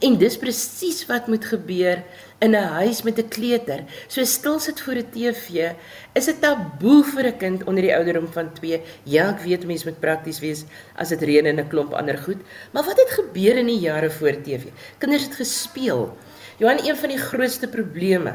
En 0.03 0.19
dis 0.19 0.39
presies 0.41 1.05
wat 1.07 1.29
moet 1.31 1.47
gebeur 1.47 2.03
in 2.43 2.57
'n 2.59 2.73
huis 2.83 3.03
met 3.07 3.19
'n 3.19 3.29
kleuter. 3.29 3.85
So 4.09 4.25
stil 4.25 4.59
sit 4.59 4.81
voor 4.81 4.99
'n 4.99 5.11
TV, 5.15 5.75
is 6.13 6.25
dit 6.27 6.41
taboe 6.41 7.05
vir 7.05 7.27
'n 7.27 7.39
kind 7.39 7.65
onder 7.65 7.83
die 7.83 7.95
ouderdom 7.95 8.27
van 8.33 8.53
2. 8.53 8.83
Ja, 9.05 9.31
ek 9.31 9.41
weet 9.47 9.67
mense 9.67 9.87
moet 9.87 10.01
prakties 10.01 10.41
wees 10.41 10.65
as 10.97 11.09
dit 11.09 11.23
reën 11.23 11.47
en 11.47 11.61
'n 11.61 11.69
klomp 11.69 11.93
ander 11.93 12.19
goed, 12.19 12.41
maar 12.73 12.85
wat 12.85 12.99
het 12.99 13.11
gebeur 13.11 13.57
in 13.57 13.67
die 13.67 13.79
jare 13.79 14.11
voor 14.11 14.43
TV? 14.43 14.65
Kinders 14.99 15.25
het 15.25 15.35
gespeel. 15.35 16.17
Johan, 16.59 16.79
een 16.85 16.97
van 16.97 17.09
die 17.09 17.19
grootste 17.19 17.69
probleme 17.69 18.35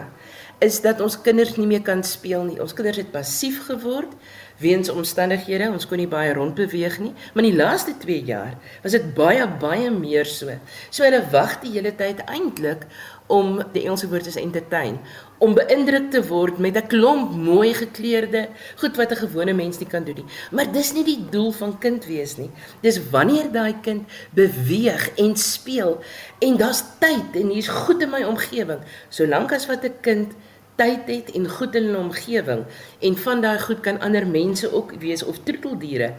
is 0.60 0.80
dat 0.82 1.02
ons 1.06 1.20
kinders 1.22 1.56
nie 1.58 1.68
meer 1.70 1.84
kan 1.86 2.02
speel 2.04 2.44
nie. 2.48 2.58
Ons 2.62 2.74
kinders 2.74 2.98
het 2.98 3.12
passief 3.14 3.60
geword 3.68 4.14
weens 4.58 4.90
omstandighede. 4.90 5.70
Ons 5.70 5.86
kon 5.86 6.02
nie 6.02 6.10
baie 6.10 6.34
rondbeweeg 6.34 6.98
nie, 7.04 7.14
maar 7.34 7.46
in 7.46 7.52
die 7.52 7.60
laaste 7.60 7.94
2 8.02 8.24
jaar 8.26 8.56
was 8.82 8.96
dit 8.98 9.12
baie 9.18 9.46
baie 9.62 9.92
meer 9.94 10.26
so. 10.26 10.56
So 10.90 11.06
hulle 11.06 11.22
wag 11.34 11.60
die 11.62 11.76
hele 11.76 11.94
tyd 11.94 12.24
eintlik 12.26 12.88
om 13.28 13.58
die 13.74 13.84
Engelse 13.84 14.08
woord 14.10 14.30
is 14.32 14.40
entertain 14.40 14.98
om 15.44 15.54
beïndruk 15.54 16.08
te 16.14 16.24
word 16.26 16.58
met 16.64 16.78
'n 16.78 16.88
klomp 16.88 17.36
mooi 17.36 17.74
gekleurde 17.74 18.48
goed 18.82 18.96
wat 18.98 19.12
'n 19.12 19.28
gewone 19.28 19.54
mens 19.54 19.78
nie 19.80 19.88
kan 19.88 20.04
doen 20.04 20.16
nie. 20.16 20.32
Maar 20.52 20.72
dis 20.72 20.94
nie 20.94 21.04
die 21.04 21.26
doel 21.30 21.52
van 21.52 21.78
kind 21.78 22.06
wees 22.06 22.38
nie. 22.38 22.50
Dis 22.82 23.10
wanneer 23.10 23.52
daai 23.52 23.76
kind 23.82 24.10
beweeg 24.32 25.12
en 25.18 25.36
speel 25.36 26.02
en 26.40 26.58
daar's 26.58 26.84
tyd 27.00 27.36
en 27.36 27.50
hier's 27.50 27.68
goed 27.68 28.02
in 28.02 28.10
my 28.10 28.24
omgewing. 28.24 28.80
Solank 29.10 29.52
as 29.52 29.68
wat 29.68 29.84
'n 29.84 29.94
kind 30.02 30.34
tyd 30.78 31.10
het 31.10 31.32
en 31.38 31.48
goed 31.50 31.76
in 31.76 31.88
hulle 31.90 32.00
omgewing 32.00 32.64
en 33.08 33.18
van 33.24 33.42
daai 33.42 33.58
goed 33.60 33.80
kan 33.86 34.00
ander 34.06 34.28
mense 34.30 34.70
ook 34.70 34.94
wees 35.02 35.24
of 35.26 35.40
troeteldiere, 35.48 36.12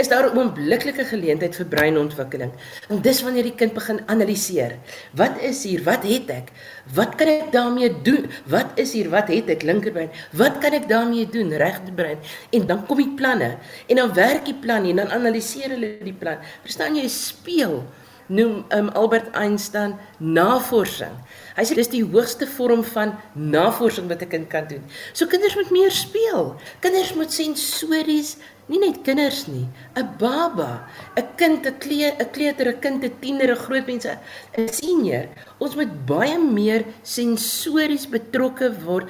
is 0.00 0.08
daar 0.08 0.30
'n 0.30 0.38
oombliklike 0.38 1.04
geleentheid 1.04 1.56
vir 1.56 1.66
breinontwikkeling. 1.66 2.52
En 2.88 3.02
dis 3.02 3.22
wanneer 3.22 3.42
die 3.42 3.54
kind 3.54 3.74
begin 3.74 4.00
analiseer. 4.06 4.78
Wat 5.12 5.40
is 5.40 5.64
hier? 5.64 5.82
Wat 5.82 6.02
het 6.02 6.30
ek? 6.30 6.48
Wat 6.94 7.14
kan 7.14 7.28
ek 7.28 7.52
daarmee 7.52 7.92
doen? 8.02 8.30
Wat 8.46 8.66
is 8.74 8.92
hier? 8.92 9.10
Wat 9.10 9.28
het 9.28 9.48
ek 9.48 9.62
linkerbrein? 9.62 10.10
Wat 10.32 10.58
kan 10.58 10.72
ek 10.72 10.88
daarmee 10.88 11.28
doen 11.28 11.52
regterbrein? 11.52 12.18
En 12.50 12.66
dan 12.66 12.86
kom 12.86 12.96
die 12.96 13.14
planne 13.14 13.56
en 13.86 13.96
dan 13.96 14.14
werk 14.14 14.44
die 14.44 14.54
plan 14.54 14.84
en 14.84 14.96
dan 14.96 15.10
analiseer 15.10 15.70
hulle 15.70 15.98
die 16.02 16.16
plan. 16.16 16.38
Verstaan 16.62 16.96
jy? 16.96 17.08
Speel 17.08 17.84
noem 18.26 18.64
um, 18.74 18.88
Albert 18.98 19.34
Einstein 19.34 19.96
navorsing. 20.18 21.14
Hy 21.56 21.64
sê 21.64 21.76
dis 21.78 21.90
die 21.92 22.04
hoogste 22.04 22.46
vorm 22.46 22.82
van 22.94 23.14
navorsing 23.34 24.08
wat 24.10 24.22
'n 24.22 24.28
kind 24.28 24.48
kan 24.48 24.66
doen. 24.68 24.84
So 25.12 25.26
kinders 25.26 25.56
moet 25.56 25.70
meer 25.70 25.90
speel. 25.90 26.56
Kinders 26.80 27.14
moet 27.14 27.32
sensories, 27.32 28.36
nie 28.66 28.78
net 28.78 29.02
kinders 29.02 29.46
nie, 29.46 29.68
'n 29.94 30.08
baba, 30.18 30.88
'n 31.16 31.26
kind, 31.36 31.66
'n 31.66 31.78
kleur, 31.78 32.12
'n 32.18 32.30
kleuter, 32.30 32.68
'n 32.68 32.80
kind, 32.80 33.04
'n 33.04 33.12
tiener, 33.20 33.50
'n 33.50 33.56
groot 33.56 33.86
mens, 33.86 34.06
'n 34.06 34.68
senior. 34.68 35.28
Ons 35.58 35.76
moet 35.76 36.06
baie 36.06 36.38
meer 36.38 36.84
sensories 37.02 38.06
betrokke 38.06 38.72
word, 38.84 39.08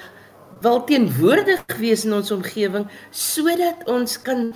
wel 0.60 0.84
teenwoordig 0.84 1.64
wees 1.78 2.04
in 2.04 2.14
ons 2.16 2.30
omgewing 2.30 2.86
sodat 3.10 3.84
ons 3.92 4.16
kan 4.22 4.54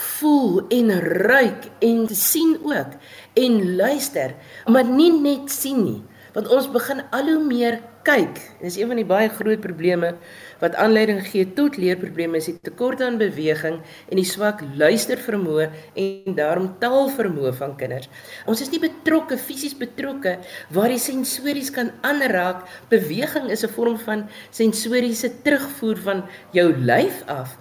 voel 0.00 0.62
en 0.72 0.92
ruik 1.00 1.68
en 1.84 2.06
sien 2.08 2.56
ook 2.64 2.96
en 3.34 3.76
luister, 3.76 4.34
maar 4.66 4.84
nie 4.84 5.12
net 5.20 5.50
sien 5.50 5.84
nie, 5.84 6.00
want 6.34 6.48
ons 6.48 6.70
begin 6.70 7.02
al 7.10 7.28
hoe 7.30 7.44
meer 7.44 7.80
kyk. 8.06 8.38
Dis 8.62 8.78
een 8.78 8.88
van 8.88 8.98
die 9.00 9.06
baie 9.06 9.28
groot 9.32 9.60
probleme 9.60 10.14
wat 10.60 10.76
aanleiding 10.80 11.20
gee 11.26 11.44
tot 11.56 11.76
leerprobleme 11.80 12.38
is 12.40 12.48
die 12.48 12.56
tekort 12.64 13.02
aan 13.04 13.18
beweging 13.20 13.80
en 13.80 14.20
die 14.20 14.26
swak 14.28 14.62
luistervermoë 14.80 15.68
en 16.00 16.36
daarom 16.38 16.70
taalvermoë 16.82 17.52
van 17.58 17.76
kinders. 17.80 18.10
Ons 18.48 18.62
is 18.64 18.72
nie 18.72 18.82
betrokke 18.82 19.38
fisies 19.40 19.76
betrokke 19.76 20.38
waar 20.74 20.92
die 20.92 21.00
sensories 21.02 21.72
kan 21.74 21.92
aanraak. 22.06 22.66
Beweging 22.92 23.50
is 23.50 23.64
'n 23.64 23.74
vorm 23.76 23.98
van 23.98 24.28
sensoriese 24.50 25.42
terugvoer 25.42 25.96
van 25.96 26.24
jou 26.52 26.72
lyf 26.76 27.24
af. 27.26 27.58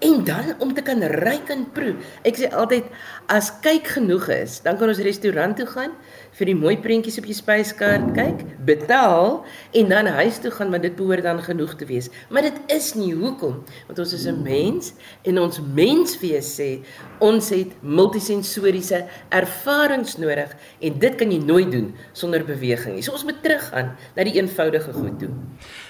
En 0.00 0.24
dan 0.24 0.54
om 0.64 0.72
te 0.74 0.82
kan 0.82 1.02
ryk 1.02 1.50
en 1.52 1.66
proe. 1.76 1.98
Ek 2.24 2.38
sê 2.40 2.48
altyd 2.48 2.86
as 3.28 3.50
kyk 3.64 3.90
genoeg 3.98 4.30
is, 4.32 4.60
dan 4.64 4.78
kan 4.80 4.88
ons 4.88 5.02
restaurant 5.04 5.56
toe 5.58 5.68
gaan 5.68 5.92
vir 6.40 6.48
die 6.48 6.56
mooi 6.56 6.76
prentjies 6.80 7.18
op 7.20 7.26
die 7.28 7.36
spyskaart 7.36 8.14
kyk, 8.16 8.40
betaal 8.64 9.42
en 9.76 9.90
dan 9.92 10.08
huis 10.16 10.38
toe 10.40 10.52
gaan 10.54 10.72
want 10.72 10.86
dit 10.86 10.96
behoort 10.96 11.26
dan 11.26 11.42
genoeg 11.44 11.74
te 11.76 11.88
wees. 11.88 12.08
Maar 12.32 12.48
dit 12.48 12.72
is 12.72 12.94
nie 12.96 13.12
hoekom? 13.12 13.58
Want 13.90 14.00
ons 14.00 14.14
is 14.16 14.26
'n 14.26 14.42
mens 14.42 14.92
en 15.24 15.38
ons 15.38 15.60
menswees 15.60 16.48
sê 16.56 16.80
ons 17.20 17.48
het 17.50 17.70
multisensoriese 17.82 19.04
ervarings 19.28 20.16
nodig 20.16 20.56
en 20.80 20.98
dit 20.98 21.14
kan 21.16 21.30
jy 21.30 21.38
nooit 21.44 21.70
doen 21.70 21.94
sonder 22.12 22.44
beweging 22.44 22.94
nie. 22.94 23.02
So 23.02 23.12
ons 23.12 23.24
moet 23.24 23.42
teruggaan 23.42 23.96
na 24.16 24.24
die 24.24 24.40
eenvoudige 24.40 24.92
goed 24.92 25.18
toe. 25.18 25.30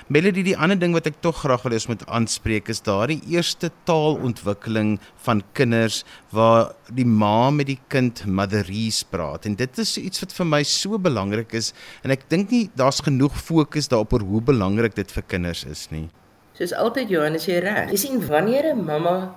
Melody, 0.08 0.42
die 0.42 0.56
ander 0.56 0.78
ding 0.78 0.92
wat 0.92 1.06
ek 1.06 1.20
tog 1.22 1.36
graag 1.36 1.62
wil 1.62 1.70
hê 1.70 1.78
ons 1.78 1.86
moet 1.86 2.06
aanspreek 2.10 2.68
is 2.68 2.82
daardie 2.82 3.20
eerste 3.30 3.70
taalontwikkeling 3.84 4.98
van 5.22 5.42
kinders 5.52 6.04
waar 6.34 6.74
die 6.90 7.06
ma 7.06 7.50
met 7.50 7.66
die 7.66 7.78
kind 7.88 8.24
motheries 8.26 9.04
praat 9.04 9.46
en 9.46 9.54
dit 9.54 9.78
is 9.78 9.96
iets 9.98 10.24
wat 10.24 10.34
vir 10.40 10.48
my 10.48 10.62
so 10.66 10.98
belangrik 10.98 11.54
is 11.58 11.72
en 12.04 12.14
ek 12.16 12.26
dink 12.32 12.50
nie 12.54 12.64
daar's 12.80 13.02
genoeg 13.04 13.36
fokus 13.36 13.90
daarop 13.92 14.16
oor 14.16 14.26
hoe 14.32 14.42
belangrik 14.52 14.96
dit 14.96 15.12
vir 15.16 15.26
kinders 15.34 15.66
is 15.68 15.86
nie. 15.92 16.08
Soos 16.56 16.72
altyd 16.76 17.12
Johannes 17.12 17.46
jy 17.48 17.60
reg. 17.64 17.92
Jy 17.92 18.00
sien 18.00 18.24
wanneer 18.28 18.72
'n 18.72 18.84
mamma 18.84 19.36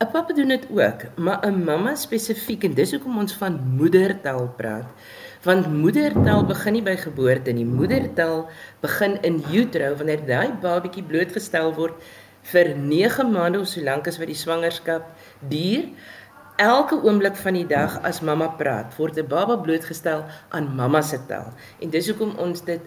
'n 0.00 0.10
pappa 0.12 0.34
doen 0.34 0.48
dit 0.48 0.66
ook, 0.70 1.06
maar 1.16 1.40
'n 1.46 1.64
mamma 1.64 1.94
spesifiek 1.94 2.64
en 2.64 2.74
dis 2.74 2.92
hoekom 2.92 3.18
ons 3.18 3.32
van 3.34 3.60
moedertaal 3.78 4.48
praat 4.56 4.86
want 5.46 5.68
moedertaal 5.70 6.44
begin 6.46 6.72
nie 6.72 6.82
by 6.82 6.96
geboorte 6.98 7.52
nie. 7.54 7.64
Moedertaal 7.64 8.48
begin 8.82 9.18
in 9.22 9.42
utero 9.52 9.94
wanneer 9.94 10.24
daai 10.26 10.52
babatjie 10.62 11.04
blootgestel 11.06 11.72
word 11.76 11.94
vir 12.50 12.74
9 12.78 13.30
maande 13.30 13.60
of 13.60 13.68
so 13.68 13.82
lank 13.82 14.08
as 14.10 14.18
wat 14.18 14.30
die 14.30 14.38
swangerskap 14.38 15.06
duur. 15.50 15.88
Elke 16.56 16.96
oomblik 17.04 17.36
van 17.36 17.52
die 17.52 17.66
dag 17.68 17.98
as 18.08 18.22
mamma 18.24 18.46
praat, 18.56 18.94
word 18.96 19.18
'n 19.20 19.28
baba 19.28 19.56
blootgestel 19.60 20.24
aan 20.48 20.74
mamma 20.76 21.02
se 21.02 21.18
taal. 21.28 21.52
En 21.80 21.90
dis 21.90 22.08
hoekom 22.08 22.32
ons 22.38 22.64
dit 22.64 22.80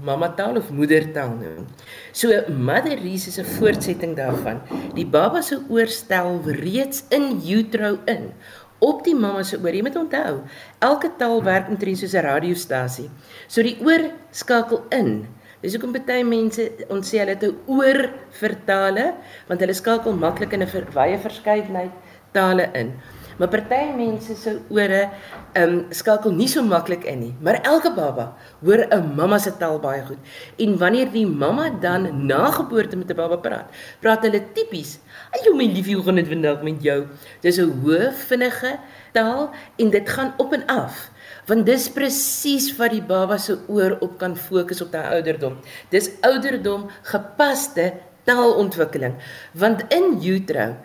mamma 0.00 0.28
taal 0.32 0.56
of 0.56 0.70
moedertaal 0.70 1.28
noem. 1.28 1.66
So 2.12 2.28
motheries 2.48 3.26
is 3.26 3.38
'n 3.38 3.44
voortsetting 3.44 4.16
daarvan. 4.16 4.60
Die 4.94 5.06
baba 5.06 5.42
se 5.42 5.60
oorstel 5.68 6.40
reeds 6.44 7.04
in 7.08 7.42
utero 7.44 7.98
in 8.06 8.32
op 8.78 9.04
die 9.04 9.14
mamma 9.14 9.42
se 9.42 9.58
oor. 9.58 9.74
Jy 9.74 9.82
moet 9.82 9.96
onthou, 9.96 10.40
elke 10.78 11.10
taal 11.18 11.42
werk 11.42 11.68
omtrent 11.68 11.98
soos 11.98 12.14
'n 12.14 12.24
radiostasie. 12.24 13.10
So 13.48 13.62
die 13.62 13.78
oor 13.84 14.10
skakel 14.30 14.84
in. 14.88 15.26
Dis 15.60 15.74
hoekom 15.76 15.92
baie 15.92 16.24
mense 16.24 16.70
ons 16.88 17.10
sê 17.10 17.18
hulle 17.18 17.36
het 17.36 17.44
'n 17.44 17.56
oor 17.66 18.10
vertale 18.30 19.14
want 19.48 19.60
hulle 19.60 19.74
skakel 19.74 20.12
maklik 20.12 20.52
in 20.52 20.62
'n 20.62 20.86
wye 20.94 21.18
verskeidenheid 21.18 21.92
tale 22.32 22.70
in. 22.72 22.94
Maar 23.40 23.48
party 23.48 23.84
mense 23.96 24.34
se 24.36 24.58
ore 24.68 25.08
ehm 25.56 25.70
um, 25.72 25.76
skakel 25.96 26.34
nie 26.36 26.48
so 26.48 26.60
maklik 26.62 27.06
in 27.08 27.18
nie. 27.18 27.34
Maar 27.40 27.62
elke 27.64 27.88
baba 27.96 28.34
hoor 28.60 28.84
'n 28.84 29.14
mamma 29.16 29.38
se 29.38 29.56
taal 29.56 29.78
baie 29.80 30.02
goed. 30.04 30.18
En 30.58 30.78
wanneer 30.78 31.08
die 31.12 31.26
mamma 31.26 31.70
dan 31.80 32.26
na 32.26 32.50
geboorte 32.50 32.96
met 32.96 33.10
'n 33.10 33.16
baba 33.16 33.36
praat, 33.36 33.66
praat 34.00 34.22
hulle 34.22 34.42
tipies: 34.52 34.98
"Ag 35.32 35.44
jou 35.44 35.56
my 35.56 35.64
liefie, 35.64 35.94
hoe 35.94 36.04
gaan 36.04 36.14
dit 36.14 36.28
vandag 36.28 36.62
met 36.62 36.82
jou?" 36.82 37.06
Dis 37.40 37.58
'n 37.58 37.80
hoë 37.82 38.12
vinnige 38.12 38.78
taal 39.12 39.50
en 39.76 39.90
dit 39.90 40.08
gaan 40.08 40.34
op 40.36 40.52
en 40.52 40.66
af 40.66 41.10
want 41.46 41.66
dis 41.66 41.88
presies 41.90 42.70
wat 42.78 42.92
die 42.94 43.02
baba 43.02 43.38
se 43.38 43.56
oor 43.66 43.96
op 44.00 44.18
kan 44.18 44.36
fokus 44.36 44.80
op 44.80 44.92
daai 44.92 45.16
ouderdom. 45.16 45.58
Dis 45.90 46.10
ouderdom 46.20 46.90
gepaste 47.02 47.92
taalontwikkeling 48.28 49.16
want 49.62 49.84
in 49.94 50.16
utero 50.34 50.76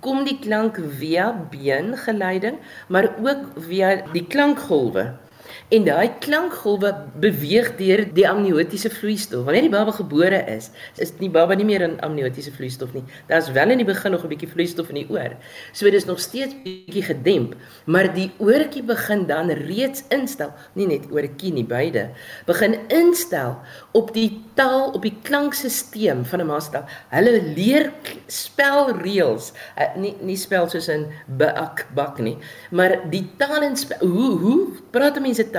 kom 0.00 0.24
die 0.28 0.38
klank 0.42 0.80
via 1.00 1.30
beengeleiding 1.52 2.58
maar 2.88 3.10
ook 3.22 3.48
via 3.68 3.94
die 4.12 4.26
klankgolwe 4.26 5.12
En 5.68 5.84
daai 5.84 6.14
klankgolwe 6.24 6.94
beweeg 7.20 7.74
deur 7.76 8.00
die 8.16 8.24
amniotiese 8.24 8.88
vloeistof. 8.88 9.42
Wanneer 9.44 9.66
die 9.66 9.72
baba 9.74 9.92
gebore 9.92 10.38
is, 10.48 10.70
is 10.96 11.10
die 11.18 11.28
baba 11.28 11.52
nie 11.60 11.66
meer 11.68 11.82
in 11.84 11.98
amniotiese 12.00 12.54
vloeistof 12.54 12.94
nie. 12.96 13.02
Daar's 13.28 13.50
wel 13.52 13.74
in 13.74 13.82
die 13.82 13.84
begin 13.84 14.14
nog 14.16 14.24
'n 14.24 14.30
bietjie 14.32 14.48
vloeistof 14.48 14.88
in 14.88 14.94
die 14.94 15.10
oor. 15.10 15.36
So 15.72 15.84
dit 15.84 15.94
is 15.94 16.06
nog 16.06 16.20
steeds 16.20 16.54
bietjie 16.64 17.02
gedemp, 17.02 17.54
maar 17.84 18.08
die 18.14 18.30
oortjie 18.38 18.82
begin 18.82 19.26
dan 19.26 19.50
reeds 19.50 20.04
instel, 20.08 20.54
nie 20.72 20.86
net 20.86 21.04
oortjie 21.10 21.52
nie, 21.52 21.64
beide. 21.64 22.10
Begin 22.46 22.78
instel 22.88 23.58
op 23.92 24.14
die 24.14 24.40
taal, 24.54 24.90
op 24.92 25.02
die 25.02 25.16
klankstelsel 25.22 26.24
van 26.24 26.40
'n 26.40 26.46
master. 26.46 26.84
Hulle 27.10 27.42
leer 27.54 27.92
spelreëls, 28.26 29.52
uh, 29.76 29.96
nie 29.96 30.16
nie 30.20 30.36
spel 30.36 30.68
soos 30.68 30.88
in 30.88 31.06
bak 31.26 31.86
bak 31.94 32.18
nie, 32.18 32.38
maar 32.70 33.10
die 33.10 33.30
taal 33.36 33.62
en 33.62 33.76
spel, 33.76 33.98
hoe 33.98 34.38
hoe 34.38 34.68
praat 34.90 35.20
mense 35.20 35.50
taal 35.50 35.57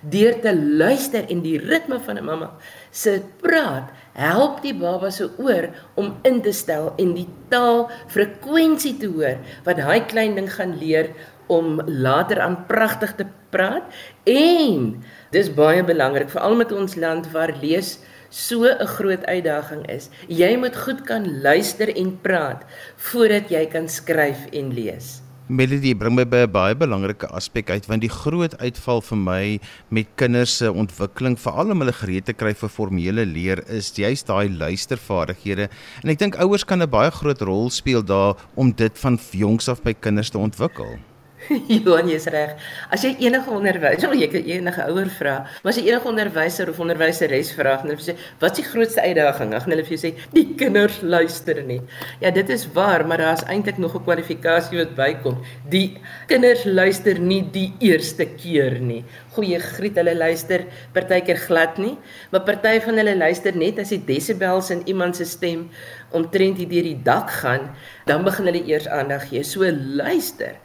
deur 0.00 0.40
te 0.42 0.52
luister 0.56 1.26
en 1.32 1.42
die 1.44 1.58
ritme 1.58 1.98
van 2.06 2.18
'n 2.18 2.24
mamma 2.24 2.50
se 2.90 3.22
praat 3.42 3.92
help 4.12 4.62
die 4.62 4.74
baba 4.74 5.10
se 5.10 5.30
oor 5.38 5.68
om 5.94 6.16
in 6.22 6.42
te 6.42 6.52
stel 6.52 6.92
en 6.96 7.14
die 7.14 7.28
taal 7.48 7.90
frekwensie 8.08 8.96
te 8.98 9.06
hoor 9.06 9.36
wat 9.64 9.76
daai 9.76 10.00
klein 10.06 10.34
ding 10.34 10.50
gaan 10.52 10.78
leer 10.78 11.10
om 11.46 11.80
later 11.86 12.40
aan 12.40 12.66
pragtig 12.66 13.14
te 13.14 13.26
praat 13.50 13.84
en 14.24 15.04
dis 15.30 15.54
baie 15.54 15.84
belangrik 15.84 16.30
veral 16.30 16.56
met 16.56 16.72
ons 16.72 16.94
land 16.94 17.30
waar 17.30 17.54
lees 17.62 17.98
so 18.30 18.64
'n 18.64 18.86
groot 18.86 19.24
uitdaging 19.24 19.86
is. 19.88 20.10
Jy 20.28 20.56
moet 20.56 20.76
goed 20.76 21.02
kan 21.02 21.40
luister 21.42 21.88
en 21.96 22.18
praat 22.20 22.64
voordat 22.96 23.48
jy 23.48 23.66
kan 23.66 23.88
skryf 23.88 24.46
en 24.52 24.72
lees. 24.74 25.25
Melody 25.48 25.92
bring 25.94 26.16
my 26.18 26.24
by 26.26 26.42
'n 26.42 26.50
baie 26.50 26.74
belangrike 26.74 27.28
aspek 27.30 27.70
uit 27.70 27.86
want 27.86 28.02
die 28.02 28.10
groot 28.10 28.56
uitval 28.58 29.00
vir 29.08 29.18
my 29.18 29.60
met 29.94 30.08
kinders 30.18 30.56
se 30.58 30.72
ontwikkeling 30.72 31.38
veral 31.38 31.70
om 31.70 31.84
hulle 31.84 31.94
gereed 31.94 32.26
te 32.26 32.34
kry 32.34 32.52
vir 32.52 32.68
formele 32.68 33.24
leer 33.24 33.62
is 33.70 33.92
juist 33.94 34.26
daai 34.26 34.50
luistervaardighede 34.50 35.68
en 36.02 36.10
ek 36.10 36.18
dink 36.18 36.42
ouers 36.42 36.66
kan 36.66 36.82
'n 36.82 36.90
baie 36.90 37.12
groot 37.14 37.40
rol 37.46 37.70
speel 37.70 38.02
daar 38.02 38.34
om 38.56 38.72
dit 38.72 38.98
van 38.98 39.20
jongs 39.30 39.68
af 39.68 39.84
by 39.84 39.94
kinders 39.94 40.30
te 40.30 40.38
ontwikkel. 40.38 40.98
Johan, 41.70 42.08
jy's 42.10 42.26
reg. 42.32 42.56
As 42.92 43.04
jy 43.06 43.12
enige 43.22 43.52
onderwyser, 43.54 44.14
jy 44.18 44.28
kan 44.30 44.48
enige 44.50 44.86
ouer 44.90 45.10
vra, 45.14 45.34
maar 45.62 45.72
as 45.72 45.78
jy 45.78 45.84
enige 45.90 46.08
onderwyser 46.10 46.70
of 46.72 46.80
onderwyseres 46.82 47.52
vra, 47.54 47.76
dan 47.82 48.00
sê, 48.02 48.16
"Wat 48.40 48.56
is 48.56 48.64
die 48.64 48.66
grootste 48.66 49.02
uitdaging?" 49.02 49.52
Dan 49.52 49.60
gaan 49.60 49.74
hulle 49.74 49.84
vir 49.86 49.96
jou 49.96 50.02
sê, 50.02 50.10
"Die 50.32 50.54
kinders 50.58 51.00
luister 51.02 51.62
nie." 51.62 51.80
Ja, 52.20 52.30
dit 52.30 52.48
is 52.50 52.66
waar, 52.72 53.06
maar 53.06 53.18
daar's 53.18 53.44
eintlik 53.46 53.78
nog 53.78 53.94
'n 53.94 54.04
kwalifikasie 54.04 54.78
wat 54.78 54.96
bykom. 54.96 55.38
Die 55.68 55.98
kinders 56.26 56.64
luister 56.64 57.18
nie 57.18 57.42
die 57.52 57.72
eerste 57.80 58.26
keer 58.26 58.80
nie. 58.80 59.04
Goeie 59.34 59.60
griet, 59.60 59.96
hulle 59.96 60.14
luister 60.14 60.64
partykeer 60.92 61.36
glad 61.36 61.78
nie, 61.78 61.98
maar 62.32 62.40
party 62.40 62.80
van 62.80 62.96
hulle 62.96 63.16
luister 63.16 63.54
net 63.54 63.78
as 63.78 63.90
die 63.90 64.04
desibels 64.04 64.70
in 64.70 64.82
iemand 64.86 65.16
se 65.16 65.24
stem 65.24 65.70
omtrent 66.12 66.56
hier 66.56 66.68
deur 66.68 66.82
die 66.82 67.02
dak 67.02 67.30
gaan, 67.30 67.74
dan 68.06 68.24
begin 68.24 68.46
hulle 68.46 68.64
eers 68.66 68.88
aandag 68.88 69.28
gee. 69.28 69.42
So 69.42 69.60
luister 69.70 70.56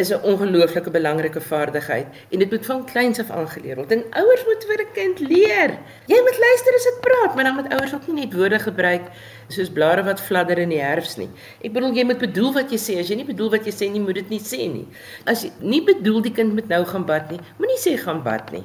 is 0.00 0.10
'n 0.10 0.22
ongelooflike 0.30 0.90
belangrike 0.90 1.40
vaardigheid 1.40 2.06
en 2.30 2.38
dit 2.38 2.50
moet 2.50 2.66
van 2.66 2.84
kleins 2.84 3.18
af 3.20 3.30
aangeleer 3.30 3.76
word. 3.76 3.92
En 3.92 4.04
ouers 4.10 4.44
moet 4.44 4.64
vir 4.68 4.80
'n 4.84 4.92
kind 4.92 5.18
leer. 5.18 5.70
Jy 6.06 6.20
moet 6.26 6.38
luister 6.46 6.74
as 6.74 6.88
dit 6.90 7.00
praat, 7.00 7.34
maar 7.34 7.44
dan 7.44 7.54
moet 7.54 7.72
ouers 7.72 7.94
ook 7.94 8.06
nie 8.06 8.24
net 8.24 8.34
woorde 8.34 8.58
gebruik 8.58 9.04
soos 9.48 9.70
blare 9.70 10.02
wat 10.02 10.20
fladder 10.20 10.58
in 10.58 10.68
die 10.68 10.80
herfs 10.80 11.16
nie. 11.16 11.30
Ek 11.62 11.72
bedoel 11.72 11.94
jy 11.94 12.04
moet 12.04 12.18
bedoel 12.18 12.52
wat 12.52 12.70
jy 12.70 12.78
sê. 12.78 12.98
As 12.98 13.08
jy 13.08 13.16
nie 13.16 13.24
bedoel 13.24 13.50
wat 13.50 13.64
jy 13.64 13.72
sê 13.72 13.90
nie, 13.90 14.00
moet 14.00 14.14
dit 14.14 14.28
nie 14.28 14.40
sê 14.40 14.72
nie. 14.72 14.86
As 15.26 15.42
jy 15.42 15.50
nie 15.60 15.84
bedoel 15.84 16.22
die 16.22 16.32
kind 16.32 16.54
moet 16.54 16.68
nou 16.68 16.84
gaan 16.84 17.06
bad 17.06 17.30
nie, 17.30 17.40
moenie 17.58 17.78
sê 17.78 17.96
gaan 17.98 18.22
bad 18.22 18.52
nie. 18.52 18.64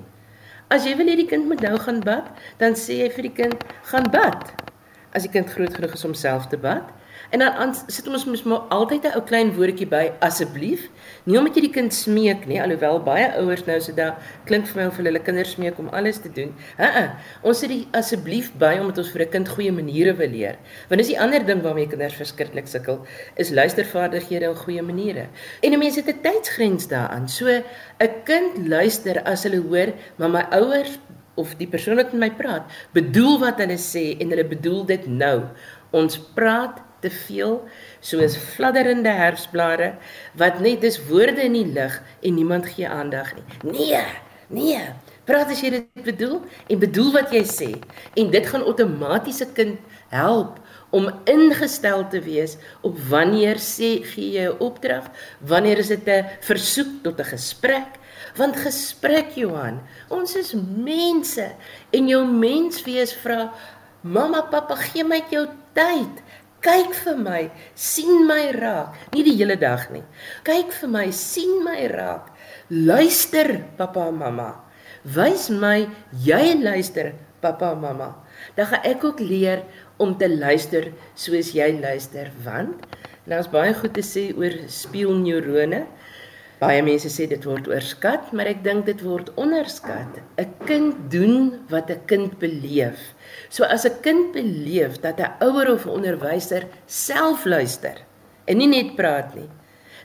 As 0.69 0.85
jy 0.85 0.95
wil 0.97 1.05
hê 1.05 1.15
die 1.15 1.27
kind 1.29 1.45
moet 1.45 1.61
nou 1.61 1.77
gaan 1.77 1.99
bad, 2.01 2.29
dan 2.57 2.73
sê 2.73 3.01
jy 3.03 3.09
vir 3.09 3.27
die 3.27 3.35
kind 3.43 3.65
gaan 3.83 4.07
bad. 4.11 4.53
As 5.13 5.23
die 5.23 5.31
kind 5.31 5.49
groot 5.49 5.73
genoeg 5.73 5.93
is 5.93 6.05
om 6.05 6.13
self 6.13 6.47
te 6.47 6.57
bad, 6.57 6.89
En 7.31 7.39
dan 7.39 7.73
sit 7.87 8.07
ons 8.07 8.25
mos 8.25 8.43
altyd 8.69 9.05
'n 9.05 9.15
ou 9.15 9.21
klein 9.21 9.53
woordjie 9.55 9.87
by 9.87 10.11
asseblief. 10.19 10.89
Nie 11.23 11.37
omdat 11.37 11.55
jy 11.55 11.61
die 11.61 11.73
kind 11.73 11.93
smeek 11.93 12.45
nie, 12.45 12.61
alhoewel 12.61 12.99
baie 13.03 13.31
ouers 13.37 13.65
nou 13.65 13.79
so 13.79 13.93
da 13.93 14.17
klink 14.45 14.67
vir 14.67 14.81
my 14.81 14.87
of 14.87 14.97
hulle 14.97 15.19
kinders 15.19 15.51
smeek 15.51 15.79
om 15.79 15.89
alles 15.89 16.17
te 16.17 16.29
doen. 16.29 16.53
Hæ? 16.77 17.11
Ons 17.43 17.59
sit 17.59 17.69
die 17.69 17.87
asseblief 17.91 18.51
by 18.57 18.77
omdat 18.79 18.97
ons 18.97 19.11
vir 19.11 19.21
'n 19.21 19.29
kind 19.29 19.49
goeie 19.49 19.71
maniere 19.71 20.13
wil 20.13 20.29
leer. 20.29 20.55
Want 20.89 20.99
dis 21.01 21.07
die 21.07 21.19
ander 21.19 21.45
ding 21.45 21.61
waarmee 21.61 21.87
kinders 21.87 22.15
verskriklik 22.15 22.67
sukkel, 22.67 23.05
is 23.35 23.49
luistervaardighede 23.49 24.45
en 24.45 24.55
goeie 24.55 24.81
maniere. 24.81 25.27
En 25.61 25.73
'n 25.73 25.79
mens 25.79 25.95
het 25.95 26.07
'n 26.07 26.21
tydsgrens 26.21 26.87
daaraan. 26.87 27.27
So 27.27 27.47
'n 27.47 27.63
kind 28.23 28.67
luister 28.67 29.23
as 29.23 29.43
hulle 29.43 29.61
hoor, 29.61 29.93
maar 30.17 30.29
my 30.29 30.45
ouers 30.51 30.99
of 31.35 31.55
die 31.59 31.67
persoon 31.67 31.95
wat 31.95 32.13
met 32.13 32.19
my 32.19 32.31
praat, 32.31 32.71
bedoel 32.95 33.39
wat 33.39 33.59
hulle 33.63 33.77
sê 33.77 34.15
en 34.19 34.31
hulle 34.31 34.47
bedoel 34.47 34.85
dit 34.85 35.07
nou. 35.07 35.43
Ons 35.95 36.17
praat 36.35 36.81
te 37.05 37.13
veel 37.13 37.59
soos 38.01 38.37
fladderende 38.55 39.13
herfsblare 39.13 39.93
wat 40.41 40.61
net 40.65 40.81
dis 40.85 40.99
woorde 41.09 41.45
in 41.45 41.57
die 41.57 41.67
lug 41.77 41.99
en 42.21 42.37
niemand 42.37 42.69
gee 42.73 42.89
aandag 42.89 43.33
nie. 43.37 43.45
Nee, 43.77 44.05
nee. 44.49 44.81
Praat 45.25 45.49
as 45.53 45.61
jy 45.63 45.71
dit 45.73 46.05
bedoel 46.05 46.39
en 46.69 46.81
bedoel 46.81 47.11
wat 47.15 47.33
jy 47.33 47.41
sê 47.49 47.71
en 48.17 48.29
dit 48.33 48.45
gaan 48.51 48.65
outomaties 48.65 49.41
'n 49.41 49.53
kind 49.57 49.79
help 50.13 50.59
om 50.95 51.09
ingestel 51.25 52.05
te 52.07 52.21
wees 52.21 52.57
op 52.81 52.97
wanneer 53.09 53.57
sê 53.57 54.05
gee 54.05 54.37
jy 54.37 54.45
'n 54.49 54.59
opdrag, 54.59 55.09
wanneer 55.41 55.77
is 55.77 55.87
dit 55.87 56.07
'n 56.07 56.25
versoek 56.41 57.03
tot 57.03 57.19
'n 57.19 57.31
gesprek? 57.35 57.91
Want 58.35 58.55
gesprek 58.55 59.35
Johan, 59.35 59.81
ons 60.09 60.35
is 60.35 60.53
mense 60.77 61.55
en 61.91 62.07
jou 62.07 62.25
menswees 62.25 63.13
vra 63.13 63.51
mamma, 64.01 64.41
pappa, 64.41 64.75
gee 64.75 65.03
my 65.03 65.23
jou 65.31 65.47
tyd 65.73 66.21
kyk 66.65 66.95
vir 67.03 67.17
my, 67.21 67.41
sien 67.77 68.25
my 68.27 68.49
raak, 68.55 68.97
nie 69.13 69.25
die 69.27 69.35
hele 69.37 69.57
dag 69.61 69.85
nie. 69.93 70.03
Kyk 70.47 70.73
vir 70.79 70.91
my, 70.95 71.05
sien 71.13 71.59
my 71.65 71.85
raak. 71.91 72.31
Luister, 72.73 73.59
pappa 73.77 74.07
en 74.09 74.19
mamma. 74.23 74.49
Wys 75.15 75.51
my 75.53 75.85
jy 76.25 76.55
luister, 76.57 77.13
pappa 77.43 77.75
en 77.75 77.83
mamma. 77.83 78.09
Dan 78.57 78.71
gaan 78.71 78.87
ek 78.89 79.05
ook 79.05 79.21
leer 79.21 79.61
om 80.01 80.15
te 80.17 80.29
luister 80.31 80.89
soos 81.13 81.53
jy 81.55 81.69
luister, 81.77 82.31
want 82.43 82.87
daar's 83.29 83.49
baie 83.49 83.73
goed 83.77 83.93
te 83.97 84.03
sê 84.05 84.27
oor 84.37 84.57
spieelneurone. 84.69 85.85
Baie 86.55 86.79
mense 86.87 87.09
sê 87.11 87.25
dit 87.27 87.43
word 87.43 87.67
oorskat, 87.67 88.29
maar 88.31 88.47
ek 88.47 88.61
dink 88.63 88.85
dit 88.87 89.01
word 89.03 89.27
onderskat. 89.35 90.21
'n 90.39 90.51
Kind 90.63 91.11
doen 91.11 91.59
wat 91.69 91.91
'n 91.91 91.99
kind 92.07 92.39
beleef. 92.39 92.99
So 93.49 93.65
as 93.65 93.85
'n 93.85 93.99
kind 94.01 94.31
beleef 94.31 95.01
dat 95.01 95.19
'n 95.19 95.35
ouer 95.43 95.73
of 95.73 95.85
'n 95.85 95.89
onderwyser 95.99 96.63
self 96.87 97.45
luister 97.45 97.99
en 98.47 98.57
nie 98.57 98.67
net 98.67 98.95
praat 98.95 99.35
nie, 99.35 99.49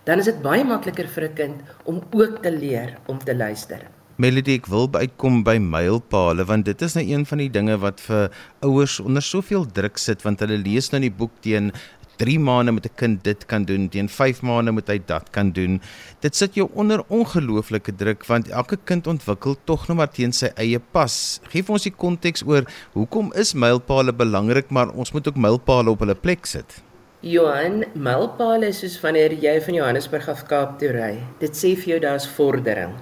dan 0.05 0.19
is 0.19 0.25
dit 0.25 0.43
baie 0.43 0.65
makliker 0.65 1.07
vir 1.07 1.25
'n 1.25 1.35
kind 1.35 1.59
om 1.85 2.03
ook 2.11 2.43
te 2.43 2.51
leer 2.51 2.99
om 3.07 3.19
te 3.19 3.35
luister. 3.35 3.87
Melody, 4.17 4.59
ek 4.59 4.67
wil 4.67 4.89
uitkom 4.93 5.45
by 5.45 5.57
mylpale 5.57 6.45
want 6.45 6.65
dit 6.65 6.83
is 6.83 6.95
nou 6.95 7.05
een 7.07 7.23
van 7.25 7.39
die 7.39 7.49
dinge 7.49 7.79
wat 7.79 8.01
vir 8.01 8.29
ouers 8.61 9.01
onder 9.01 9.23
soveel 9.23 9.65
druk 9.65 9.97
sit 9.99 10.23
want 10.23 10.41
hulle 10.41 10.59
lees 10.59 10.91
nou 10.91 11.01
die 11.01 11.11
boek 11.11 11.31
teen 11.41 11.73
3 12.21 12.37
maande 12.39 12.73
met 12.77 12.87
'n 12.87 12.97
kind 13.01 13.25
dit 13.25 13.47
kan 13.47 13.65
doen, 13.65 13.89
teen 13.89 14.09
5 14.09 14.43
maande 14.43 14.71
moet 14.71 14.89
hy 14.89 14.99
dat 15.07 15.31
kan 15.31 15.53
doen. 15.53 15.81
Dit 16.21 16.37
sit 16.37 16.55
jou 16.55 16.69
onder 16.75 17.03
ongelooflike 17.09 17.95
druk 17.97 18.27
want 18.27 18.49
elke 18.49 18.79
kind 18.85 19.07
ontwikkel 19.07 19.57
tog 19.65 19.89
nog 19.89 19.97
maar 19.97 20.11
teen 20.11 20.33
sy 20.33 20.53
eie 20.57 20.79
pas. 20.79 21.41
Geef 21.49 21.71
ons 21.71 21.83
die 21.83 21.97
konteks 21.97 22.45
oor 22.47 22.65
hoekom 22.93 23.33
is 23.33 23.55
mylpale 23.55 24.13
belangrik, 24.13 24.71
maar 24.71 24.93
ons 24.93 25.13
moet 25.13 25.29
ook 25.29 25.37
mylpale 25.37 25.91
op 25.91 25.99
hulle 25.99 26.15
plek 26.15 26.47
sit. 26.47 26.83
Johan, 27.21 27.85
mylpale 27.95 28.67
is 28.67 28.79
soos 28.81 29.01
wanneer 29.03 29.33
jy 29.33 29.59
van 29.61 29.75
Johannesburg 29.75 30.29
af 30.29 30.47
Kaap 30.49 30.79
toe 30.79 30.89
ry. 30.89 31.19
Dit 31.39 31.57
sê 31.57 31.75
vir 31.77 31.95
jou 31.95 31.99
daar's 32.01 32.29
vordering. 32.37 32.95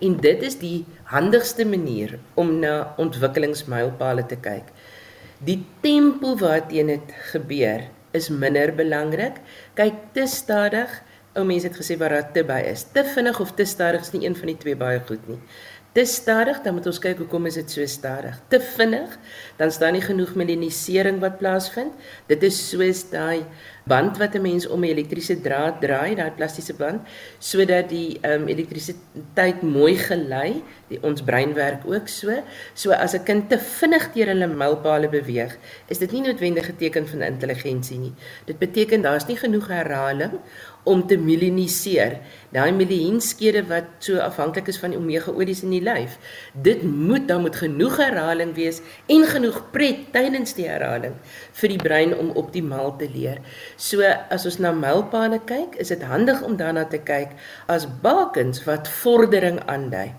En 0.00 0.14
dit 0.20 0.42
is 0.42 0.56
die 0.58 0.84
handigste 1.12 1.66
manier 1.68 2.18
om 2.34 2.58
na 2.60 2.94
ontwikkelingsmylpale 2.96 4.24
te 4.26 4.36
kyk. 4.40 4.72
Die 5.44 5.58
tempo 5.84 6.32
waarteen 6.40 6.94
dit 6.94 7.12
gebeur 7.32 7.84
is 8.16 8.28
minder 8.28 8.74
belangrik. 8.76 9.40
Kyk 9.78 9.98
te 10.16 10.26
stadig. 10.30 11.00
Ou 11.32 11.44
mense 11.48 11.68
het 11.68 11.76
gesê 11.76 11.96
wat 11.96 12.12
daar 12.12 12.32
te 12.32 12.44
by 12.44 12.60
is. 12.68 12.84
Te 12.92 13.04
vinnig 13.14 13.40
of 13.40 13.54
te 13.56 13.64
stadig 13.64 14.04
is 14.04 14.12
nie 14.12 14.26
een 14.26 14.36
van 14.36 14.52
die 14.52 14.58
twee 14.60 14.76
baie 14.76 15.00
goed 15.08 15.24
nie. 15.28 15.40
Te 15.92 16.04
stadig, 16.08 16.62
dan 16.64 16.72
moet 16.78 16.86
ons 16.88 16.98
kyk 17.04 17.18
hoekom 17.20 17.50
is 17.50 17.58
dit 17.60 17.72
so 17.74 17.84
stadig. 17.88 18.38
Te 18.48 18.60
vinnig, 18.64 19.12
dan 19.58 19.72
staan 19.72 19.92
nie 19.92 20.04
genoeg 20.04 20.32
melanisering 20.40 21.18
wat 21.20 21.36
plaasvind. 21.40 21.92
Dit 22.30 22.44
is 22.48 22.56
soos 22.70 23.02
daai 23.10 23.42
band 23.84 24.18
wat 24.18 24.34
'n 24.34 24.42
mens 24.42 24.66
om 24.66 24.80
'n 24.80 24.88
elektriese 24.94 25.40
draad 25.40 25.80
draai, 25.80 26.14
daai 26.14 26.30
plastiese 26.30 26.74
band, 26.74 27.00
sodat 27.38 27.88
die 27.88 28.18
um, 28.22 28.48
elektrisiteit 28.48 29.62
mooi 29.62 29.96
gelei. 29.96 30.62
Die 30.88 30.98
ons 31.02 31.22
brein 31.22 31.54
werk 31.54 31.82
ook 31.86 32.08
so. 32.08 32.42
So 32.74 32.90
as 32.90 33.14
'n 33.14 33.24
kind 33.24 33.48
te 33.48 33.58
vinnig 33.58 34.12
deur 34.12 34.26
hulle 34.26 34.46
mylpale 34.46 35.08
beweeg, 35.08 35.56
is 35.88 35.98
dit 35.98 36.12
nie 36.12 36.20
noodwendig 36.20 36.68
'n 36.68 36.76
teken 36.76 37.08
van 37.08 37.22
intelligensie 37.22 37.98
nie. 37.98 38.12
Dit 38.44 38.58
beteken 38.58 39.02
daar's 39.02 39.26
nie 39.26 39.36
genoeg 39.36 39.68
herhaling 39.68 40.32
om 40.88 41.04
te 41.06 41.16
melaniseer. 41.18 42.18
Daai 42.52 42.72
melienskede 42.74 43.62
wat 43.68 43.90
so 44.04 44.18
afhanklik 44.20 44.68
is 44.72 44.80
van 44.82 44.92
die 44.92 44.98
omega-olies 44.98 45.62
in 45.66 45.74
die 45.76 45.82
lyf. 45.84 46.18
Dit 46.52 46.82
moet 46.82 47.28
dan 47.28 47.44
moet 47.46 47.56
genoeg 47.56 47.96
herhaling 48.02 48.54
wees 48.58 48.82
en 49.12 49.26
genoeg 49.30 49.60
pret 49.74 50.08
tydens 50.14 50.56
die 50.58 50.66
herhaling 50.68 51.14
vir 51.60 51.74
die 51.74 51.80
brein 51.82 52.16
om 52.16 52.34
optimaal 52.38 52.96
te 53.00 53.08
leer. 53.12 53.38
So 53.76 54.02
as 54.02 54.46
ons 54.48 54.58
na 54.62 54.74
mylpale 54.74 55.40
kyk, 55.46 55.78
is 55.80 55.94
dit 55.94 56.02
handig 56.02 56.42
om 56.42 56.58
daarna 56.58 56.84
te 56.90 56.98
kyk 56.98 57.36
as 57.70 57.86
bakens 58.02 58.64
wat 58.66 58.90
vordering 59.02 59.62
aandui. 59.70 60.10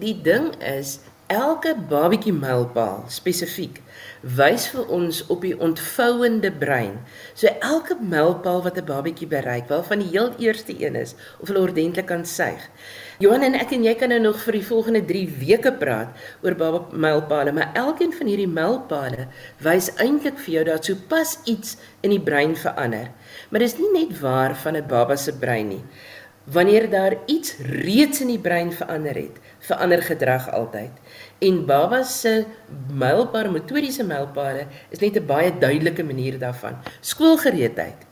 Die 0.00 0.16
ding 0.26 0.52
is 0.58 0.98
elke 1.30 1.76
babatjie 1.88 2.34
mylpaal 2.34 3.04
spesifiek 3.12 3.78
wys 4.20 4.66
vir 4.68 4.88
ons 4.92 5.22
op 5.32 5.44
die 5.44 5.54
ontvouende 5.56 6.50
brein. 6.52 6.98
So 7.34 7.48
elke 7.64 7.96
mylpaal 8.00 8.62
wat 8.62 8.76
'n 8.76 8.84
babatjie 8.84 9.26
bereik, 9.26 9.68
wel 9.68 9.82
van 9.82 9.98
die 9.98 10.08
heel 10.08 10.34
eerste 10.38 10.74
een 10.76 10.96
is 10.96 11.14
of 11.40 11.48
hulle 11.48 11.60
ordentlik 11.60 12.06
kan 12.06 12.24
suig. 12.26 12.68
Johan 13.18 13.42
en 13.42 13.54
ek 13.54 13.72
en 13.72 13.84
jy 13.84 13.94
kan 13.94 14.08
nou 14.08 14.20
nog 14.20 14.38
vir 14.40 14.52
die 14.52 14.66
volgende 14.66 15.04
3 15.04 15.28
weke 15.40 15.72
praat 15.72 16.08
oor 16.42 16.54
baba 16.54 16.86
mylpale, 16.92 17.52
maar 17.52 17.70
elkeen 17.74 18.12
van 18.12 18.26
hierdie 18.26 18.48
mylpale 18.48 19.26
wys 19.58 19.90
eintlik 19.96 20.38
vir 20.38 20.54
jou 20.54 20.64
dat 20.64 20.84
sopas 20.84 21.38
iets 21.44 21.76
in 22.00 22.10
die 22.10 22.20
brein 22.20 22.56
verander. 22.56 23.10
Maar 23.50 23.60
dis 23.60 23.76
nie 23.78 23.92
net 23.92 24.20
waar 24.20 24.56
van 24.56 24.76
'n 24.76 24.88
baba 24.88 25.16
se 25.16 25.32
brein 25.32 25.68
nie. 25.68 25.84
Wanneer 26.52 26.90
daar 26.90 27.16
iets 27.26 27.56
reeds 27.58 28.20
in 28.20 28.26
die 28.26 28.38
brein 28.38 28.72
verander 28.72 29.14
het, 29.14 29.38
verander 29.58 30.02
gedrag 30.02 30.50
altyd. 30.50 30.90
En 31.38 31.64
baba 31.66 32.02
se 32.02 32.44
mylpare 32.92 33.50
metodiese 33.50 34.04
mylpare 34.04 34.66
is 34.90 34.98
net 34.98 35.16
'n 35.16 35.26
baie 35.26 35.58
duidelike 35.58 36.04
manier 36.04 36.38
daarvan. 36.38 36.76
Skoolgereedheid 37.00 38.10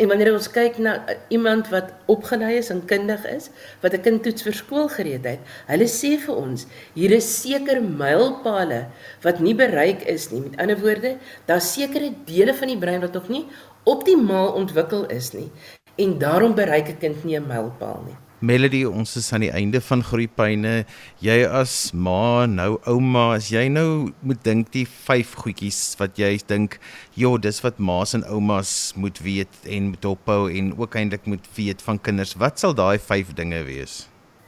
En 0.00 0.08
wanneer 0.08 0.32
ons 0.32 0.48
kyk 0.48 0.78
na 0.80 0.94
uh, 1.04 1.14
iemand 1.28 1.68
wat 1.68 1.90
opgelei 2.08 2.54
is 2.56 2.70
en 2.72 2.80
kundig 2.88 3.24
is, 3.28 3.50
wat 3.82 3.92
'n 3.96 4.00
kind 4.06 4.22
toets 4.24 4.46
vir 4.46 4.56
skoolgereedheid, 4.56 5.40
hulle 5.68 5.88
sê 5.92 6.16
vir 6.24 6.34
ons, 6.34 6.64
hier 6.94 7.12
is 7.12 7.28
seker 7.42 7.82
mylpale 7.84 8.86
wat 9.26 9.42
nie 9.44 9.54
bereik 9.54 10.06
is 10.08 10.30
nie. 10.30 10.40
Met 10.40 10.56
ander 10.56 10.80
woorde, 10.80 11.16
daar's 11.44 11.72
sekere 11.72 12.14
dele 12.24 12.54
van 12.54 12.72
die 12.72 12.78
brein 12.78 13.04
wat 13.04 13.12
nog 13.12 13.28
nie 13.28 13.44
optimaal 13.84 14.52
ontwikkel 14.60 15.06
is 15.08 15.32
nie 15.32 15.48
en 16.02 16.18
daarom 16.18 16.54
bereik 16.54 16.88
'n 16.88 16.98
kind 16.98 17.24
nie 17.24 17.38
'n 17.38 17.46
mylpaal 17.46 18.02
nie. 18.06 18.18
Melody, 18.40 18.86
ons 18.88 19.18
is 19.20 19.26
aan 19.36 19.42
die 19.44 19.50
einde 19.52 19.82
van 19.84 20.00
groeipyne. 20.00 20.86
Jy 21.20 21.42
as 21.44 21.92
ma, 21.92 22.46
nou 22.48 22.78
ouma, 22.88 23.34
as 23.36 23.50
jy 23.52 23.66
nou 23.68 24.14
moet 24.24 24.40
dink 24.46 24.70
die 24.72 24.86
vyf 24.88 25.34
goedjies 25.42 25.80
wat 26.00 26.16
jy 26.16 26.38
dink, 26.48 26.78
ja, 27.20 27.34
dis 27.36 27.60
wat 27.60 27.76
ma's 27.76 28.14
en 28.16 28.24
oumas 28.24 28.94
moet 28.96 29.20
weet 29.20 29.68
en 29.68 29.90
moet 29.92 30.08
ophou 30.08 30.48
en 30.48 30.72
ook 30.78 30.96
eintlik 30.96 31.28
moet 31.28 31.44
weet 31.58 31.84
van 31.84 32.00
kinders. 32.00 32.32
Wat 32.40 32.56
sal 32.58 32.72
daai 32.72 32.96
vyf 32.96 33.34
dinge 33.36 33.60
wees? 33.68 34.06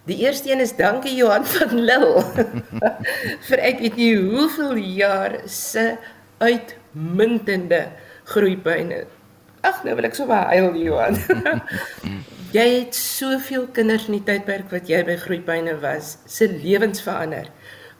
Die 0.09 0.17
eerste 0.25 0.49
een 0.51 0.65
is 0.65 0.73
dankie 0.73 1.12
Johan 1.15 1.45
van 1.45 1.77
Lille. 1.77 2.25
vir 3.51 3.61
ek 3.61 3.85
weet 3.85 4.01
nie 4.01 4.15
hoeveel 4.17 4.81
jaar 4.97 5.37
se 5.45 5.99
uitmuntende 6.41 7.91
groeipyne. 8.25 9.05
Ag 9.62 9.85
nou 9.87 9.94
wil 9.94 10.09
ek 10.09 10.16
sommer 10.18 10.48
huil 10.51 10.75
Johan. 10.83 11.18
jy 12.57 12.64
het 12.81 12.96
soveel 12.98 13.68
kinders 13.77 14.09
in 14.11 14.18
die 14.18 14.27
tydperk 14.27 14.72
wat 14.75 14.90
jy 14.90 15.05
by 15.07 15.16
groeipyne 15.22 15.77
was, 15.83 16.16
se 16.27 16.51
lewens 16.51 17.05
verander 17.05 17.51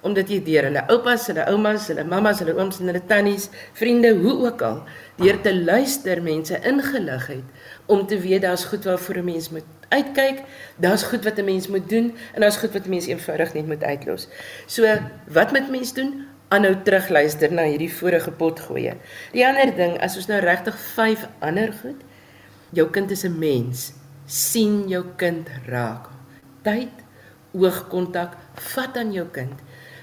omdat 0.03 0.31
jy 0.33 0.41
deur 0.43 0.67
hulle 0.67 0.83
oupas, 0.91 1.29
hulle 1.31 1.45
oumas, 1.53 1.85
hulle 1.93 2.03
mammas, 2.03 2.41
hulle 2.43 2.57
ooms 2.59 2.81
en 2.83 2.91
hulle 2.91 3.03
tannies, 3.07 3.49
vriende, 3.79 4.11
hoe 4.19 4.33
ook 4.49 4.65
al, 4.67 4.81
deur 5.21 5.39
te 5.45 5.53
luister 5.55 6.19
mense 6.25 6.59
ingelig 6.67 7.29
het 7.31 7.93
om 7.93 8.03
te 8.11 8.19
weet 8.19 8.43
daar's 8.43 8.67
goed 8.71 8.83
waarvoor 8.89 9.23
'n 9.23 9.25
mens 9.31 9.51
moet 9.55 9.69
uitkyk, 9.95 10.43
daar's 10.77 11.03
goed 11.03 11.25
wat 11.25 11.39
'n 11.39 11.45
mens 11.45 11.69
moet 11.69 11.89
doen 11.89 12.15
en 12.35 12.41
daar's 12.41 12.57
goed 12.57 12.73
wat 12.73 12.87
'n 12.87 12.91
mens 12.91 13.07
eenvoudig 13.07 13.55
net 13.55 13.67
moet 13.67 13.83
uitlos. 13.83 14.29
So, 14.67 14.83
wat 15.29 15.53
moet 15.53 15.71
mens 15.71 15.95
doen? 15.95 16.27
Aanhou 16.53 16.75
terugluister 16.85 17.53
na 17.55 17.65
hierdie 17.65 17.89
vorige 17.89 18.33
pot 18.37 18.61
gooi. 18.61 18.91
Die 19.33 19.45
ander 19.47 19.71
ding, 19.77 19.97
as 20.05 20.19
ons 20.21 20.29
nou 20.29 20.41
regtig 20.45 20.77
5 20.93 21.25
ander 21.41 21.73
goed, 21.81 22.03
jou 22.77 22.89
kind 22.93 23.11
is 23.11 23.25
'n 23.25 23.39
mens. 23.39 23.93
sien 24.27 24.89
jou 24.89 25.03
kind 25.17 25.49
raak. 25.67 26.07
Tyd, 26.65 27.03
oogkontak, 27.53 28.37
vat 28.73 28.97
aan 28.97 29.13
jou 29.13 29.27
kind. 29.35 29.59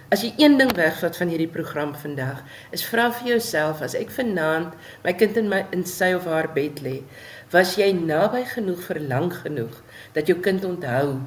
As 0.10 0.24
jy 0.26 0.34
een 0.38 0.58
ding 0.58 0.72
wegvat 0.74 1.18
van 1.18 1.30
hierdie 1.30 1.50
program 1.50 1.96
vandag, 1.96 2.44
is 2.74 2.84
vra 2.86 3.12
vir 3.14 3.28
jouself 3.36 3.82
as 3.86 3.96
ek 3.98 4.10
vanaand 4.10 4.74
my 5.04 5.14
kind 5.14 5.38
in 5.38 5.50
my 5.50 5.64
in 5.72 5.86
sy 5.86 6.14
of 6.18 6.26
haar 6.26 6.50
bed 6.54 6.82
lê, 6.82 7.04
was 7.54 7.76
jy 7.78 7.92
naby 7.94 8.44
genoeg 8.56 8.82
vir 8.88 9.00
lank 9.00 9.34
genoeg 9.44 9.84
dat 10.14 10.28
jou 10.28 10.38
kind 10.42 10.66
onthou 10.66 11.20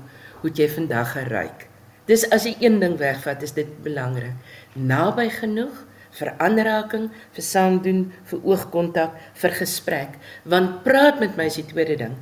hoe 0.42 0.50
jy 0.50 0.68
vandag 0.68 1.14
geryk. 1.14 1.68
Dis 2.10 2.24
as 2.34 2.42
jy 2.48 2.56
een 2.58 2.80
ding 2.82 2.96
wegvat, 2.98 3.42
is 3.46 3.54
dit 3.54 3.68
belangrik. 3.84 4.34
Naby 4.76 5.28
genoeg 5.40 5.84
vir 6.12 6.32
aanraking, 6.44 7.10
vir 7.32 7.44
saamdoen, 7.44 8.02
vir 8.28 8.40
oogkontak, 8.44 9.14
vir 9.40 9.54
gesprek, 9.56 10.18
want 10.44 10.82
praat 10.84 11.20
met 11.20 11.38
my 11.40 11.46
is 11.48 11.56
die 11.60 11.68
tweede 11.70 11.96
ding. 12.04 12.18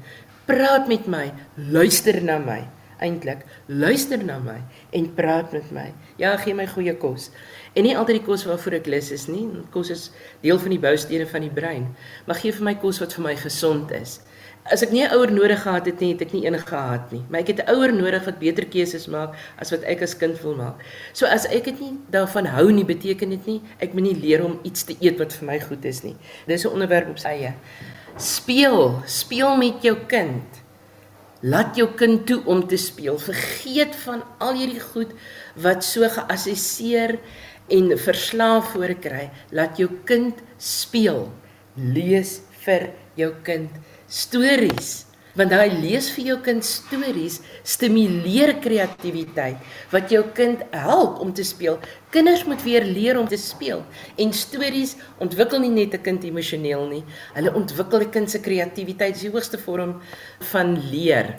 Praat 0.46 0.86
met 0.90 1.08
my, 1.10 1.30
luister 1.56 2.20
na 2.22 2.38
my 2.42 2.62
eintlik 3.00 3.44
luister 3.66 4.20
na 4.24 4.38
my 4.42 4.58
en 4.96 5.08
praat 5.16 5.52
met 5.56 5.72
my. 5.74 5.88
Ja, 6.20 6.36
gee 6.40 6.54
my 6.56 6.66
goeie 6.70 6.94
kos. 7.00 7.30
En 7.78 7.86
nie 7.86 7.94
altyd 7.96 8.18
die 8.18 8.26
kos 8.26 8.44
waarvoor 8.48 8.80
ek 8.80 8.88
lus 8.90 9.12
is 9.14 9.28
nie. 9.30 9.44
Kos 9.70 9.92
is 9.94 10.08
deel 10.42 10.58
van 10.58 10.74
die 10.74 10.82
boustene 10.82 11.26
van 11.30 11.44
die 11.46 11.54
brein. 11.54 11.86
Maar 12.26 12.40
gee 12.42 12.54
vir 12.56 12.66
my 12.66 12.74
kos 12.82 12.98
wat 13.02 13.14
vir 13.14 13.24
my 13.28 13.36
gesond 13.38 13.92
is. 13.94 14.18
As 14.68 14.82
ek 14.82 14.90
nie 14.92 15.02
'n 15.02 15.14
ouer 15.14 15.30
nodig 15.32 15.62
gehad 15.62 15.86
het 15.86 16.00
nie, 16.00 16.12
het 16.12 16.22
ek 16.22 16.32
nie 16.32 16.44
enige 16.44 16.66
gehad 16.66 17.12
nie. 17.12 17.24
Maar 17.30 17.40
ek 17.40 17.46
het 17.46 17.60
'n 17.64 17.70
ouer 17.70 17.92
nodig 17.92 18.24
wat 18.24 18.38
beter 18.38 18.66
keuses 18.66 19.06
maak 19.06 19.34
as 19.58 19.70
wat 19.70 19.82
ek 19.84 20.02
as 20.02 20.14
kind 20.14 20.42
wil 20.42 20.54
maak. 20.54 20.82
So 21.12 21.26
as 21.26 21.46
ek 21.46 21.64
dit 21.64 21.80
nie 21.80 21.98
daarvan 22.10 22.46
hou 22.46 22.70
nie, 22.72 22.84
beteken 22.84 23.30
dit 23.30 23.46
nie 23.46 23.62
ek 23.80 23.94
moet 23.94 24.02
nie 24.02 24.20
leer 24.20 24.44
om 24.44 24.60
iets 24.62 24.84
te 24.84 24.96
eet 25.00 25.18
wat 25.18 25.32
vir 25.32 25.46
my 25.46 25.60
goed 25.60 25.84
is 25.84 26.02
nie. 26.02 26.16
Dis 26.46 26.64
'n 26.64 26.72
onderwerp 26.72 27.08
op 27.08 27.18
sy 27.18 27.28
eie. 27.28 27.54
Speel, 28.16 29.02
speel 29.06 29.56
met 29.56 29.82
jou 29.82 29.96
kind. 30.06 30.44
Laat 31.42 31.76
jou 31.76 31.88
kind 31.96 32.26
toe 32.26 32.42
om 32.44 32.66
te 32.66 32.76
speel. 32.76 33.18
Vergeet 33.18 33.96
van 33.96 34.22
al 34.38 34.54
hierdie 34.54 34.80
goed 34.80 35.12
wat 35.56 35.84
so 35.84 36.08
geassesseer 36.08 37.18
en 37.70 37.92
verslaaf 37.98 38.72
voorkry. 38.74 39.28
Laat 39.50 39.78
jou 39.80 39.88
kind 40.08 40.40
speel. 40.58 41.28
Lees 41.76 42.40
vir 42.64 42.90
jou 43.18 43.30
kind 43.46 43.70
stories. 44.10 45.06
Want 45.38 45.54
hy 45.54 45.68
lees 45.70 46.08
vir 46.10 46.32
jou 46.32 46.36
kind 46.42 46.64
stories 46.66 47.36
stimuleer 47.62 48.56
kreatiwiteit 48.60 49.60
wat 49.92 50.10
jou 50.10 50.24
kind 50.34 50.64
help 50.74 51.20
om 51.22 51.30
te 51.32 51.44
speel. 51.46 51.78
Kinders 52.10 52.42
moet 52.50 52.64
weer 52.66 52.82
leer 52.84 53.18
om 53.20 53.28
te 53.30 53.38
speel. 53.38 53.84
En 54.18 54.34
stories 54.34 54.96
ontwikkel 55.22 55.62
nie 55.62 55.70
net 55.70 55.94
'n 55.94 56.02
kind 56.02 56.24
emosioneel 56.24 56.88
nie. 56.88 57.04
Hulle 57.34 57.54
ontwikkel 57.54 58.00
'n 58.00 58.10
kind 58.10 58.30
se 58.30 58.40
kreatiwiteit 58.40 59.20
die 59.20 59.30
hoogste 59.30 59.58
vorm 59.58 60.00
van 60.50 60.74
leer 60.90 61.38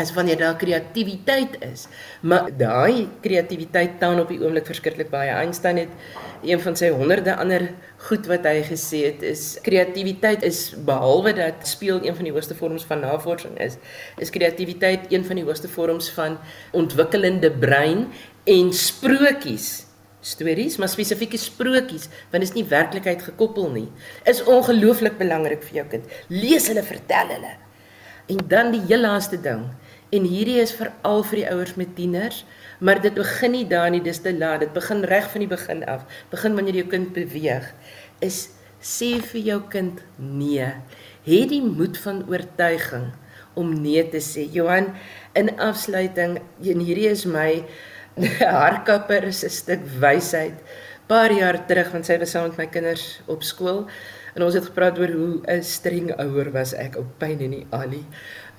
as 0.00 0.12
wanneer 0.16 0.40
daar 0.40 0.56
kreatiwiteit 0.56 1.58
is. 1.66 1.86
Maar 2.20 2.50
daai 2.56 3.08
kreatiwiteit 3.20 3.98
taan 4.00 4.20
op 4.20 4.32
die 4.32 4.40
oomblik 4.40 4.66
verskriklik 4.66 5.12
baie. 5.12 5.30
Einstein 5.30 5.82
het 5.84 5.92
een 6.42 6.60
van 6.60 6.76
sy 6.76 6.88
honderde 6.94 7.34
ander 7.36 7.66
goed 8.08 8.24
wat 8.30 8.46
hy 8.48 8.62
gesê 8.64 9.02
het 9.10 9.24
is 9.26 9.58
kreatiwiteit 9.64 10.44
is 10.46 10.70
behalwe 10.88 11.34
dat 11.36 11.66
speel 11.68 12.00
een 12.00 12.16
van 12.16 12.24
die 12.24 12.32
hoogste 12.32 12.56
vorms 12.56 12.86
van 12.88 13.04
navorsing 13.04 13.58
is, 13.60 13.76
is 14.16 14.32
kreatiwiteit 14.32 15.10
een 15.12 15.26
van 15.26 15.36
die 15.36 15.44
hoogste 15.44 15.68
vorms 15.68 16.08
van 16.16 16.38
ontwikkelende 16.72 17.52
brein 17.52 18.06
en 18.48 18.72
sprokies 18.72 19.70
stories 20.20 20.76
maar 20.80 20.88
spesifieke 20.92 21.38
sprokies 21.40 22.08
want 22.30 22.40
dit 22.40 22.48
is 22.48 22.56
nie 22.56 22.66
werklikheid 22.68 23.22
gekoppel 23.28 23.70
nie 23.72 23.88
is 24.28 24.42
ongelooflik 24.44 25.16
belangrik 25.20 25.64
vir 25.68 25.82
jou 25.82 25.86
kind 25.96 26.16
lees 26.32 26.68
hulle 26.72 26.84
vertel 26.84 27.36
hulle 27.36 27.54
en 28.30 28.42
dan 28.48 28.72
die 28.74 28.82
heel 28.88 29.04
laaste 29.04 29.40
ding 29.40 29.64
En 30.10 30.24
hierdie 30.26 30.58
is 30.58 30.72
veral 30.74 31.22
vir 31.30 31.38
die 31.38 31.48
ouers 31.52 31.76
met 31.78 31.92
tieners, 31.94 32.44
maar 32.82 32.98
dit 33.02 33.14
begin 33.14 33.52
nie 33.54 33.66
daar 33.70 33.90
nie, 33.94 34.02
dis 34.02 34.18
te 34.18 34.32
laat. 34.34 34.64
Dit 34.64 34.72
begin 34.74 35.04
reg 35.06 35.28
van 35.30 35.44
die 35.44 35.50
begin 35.50 35.84
af. 35.86 36.02
Begin 36.32 36.56
wanneer 36.58 36.80
jou 36.80 36.88
kind 36.90 37.12
beweeg. 37.14 37.68
Is 38.18 38.48
sê 38.82 39.18
vir 39.22 39.40
jou 39.44 39.60
kind 39.70 40.00
nee. 40.18 40.66
Het 41.26 41.50
die 41.52 41.62
moed 41.62 41.98
van 42.00 42.24
oortuiging 42.26 43.10
om 43.54 43.74
nee 43.82 44.02
te 44.08 44.22
sê. 44.24 44.46
Johan, 44.50 44.94
in 45.38 45.52
afsluiting, 45.60 46.38
en 46.40 46.84
hierdie 46.84 47.10
is 47.10 47.26
my 47.28 47.62
harkapper 48.40 49.28
is 49.28 49.44
'n 49.44 49.50
stuk 49.50 49.84
wysheid. 50.00 50.56
Paar 51.06 51.30
jaar 51.32 51.66
terug, 51.66 51.92
want 51.92 52.06
sy 52.06 52.18
was 52.18 52.30
saam 52.30 52.48
met 52.48 52.58
my 52.58 52.66
kinders 52.66 53.20
op 53.26 53.42
skool, 53.42 53.86
en 54.34 54.42
ons 54.46 54.54
het 54.54 54.64
gepraat 54.70 54.98
oor 54.98 55.10
hoe 55.10 55.42
'n 55.46 55.62
streng 55.62 56.10
ouer 56.18 56.50
was 56.52 56.72
ek 56.74 56.96
op 56.96 57.18
pyn 57.18 57.40
en 57.40 57.50
nie 57.50 57.66
alie. 57.70 58.04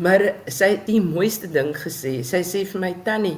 Maar 0.02 0.24
sy 0.50 0.74
het 0.76 0.88
die 0.90 1.02
mooiste 1.04 1.50
ding 1.52 1.76
gesê. 1.78 2.22
Sy 2.26 2.42
sê 2.48 2.64
vir 2.66 2.82
my 2.82 2.94
tannie, 3.06 3.38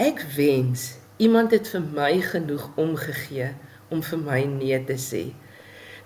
ek 0.00 0.24
wens 0.34 0.96
iemand 1.20 1.52
het 1.54 1.68
vir 1.70 1.84
my 1.84 2.14
genoeg 2.24 2.64
omgegee 2.80 3.52
om 3.92 4.02
vir 4.02 4.22
my 4.24 4.40
nee 4.48 4.78
te 4.88 4.96
sê. 4.98 5.28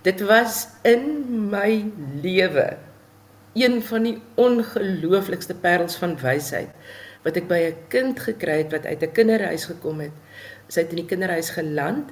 Dit 0.05 0.21
was 0.27 0.67
in 0.85 1.07
my 1.49 1.85
lewe 2.21 2.75
een 3.55 3.79
van 3.87 4.03
die 4.05 4.17
ongelooflikste 4.35 5.55
parels 5.63 5.95
van 6.01 6.17
wysheid 6.19 6.73
wat 7.25 7.39
ek 7.39 7.47
by 7.49 7.59
'n 7.65 7.77
kind 7.89 8.19
gekry 8.19 8.57
het 8.61 8.71
wat 8.75 8.85
uit 8.85 9.01
'n 9.01 9.11
kinderhuis 9.11 9.65
gekom 9.65 9.99
het. 9.99 10.11
Sy 10.67 10.81
het 10.81 10.89
in 10.89 11.01
die 11.01 11.09
kinderhuis 11.09 11.49
geland 11.49 12.11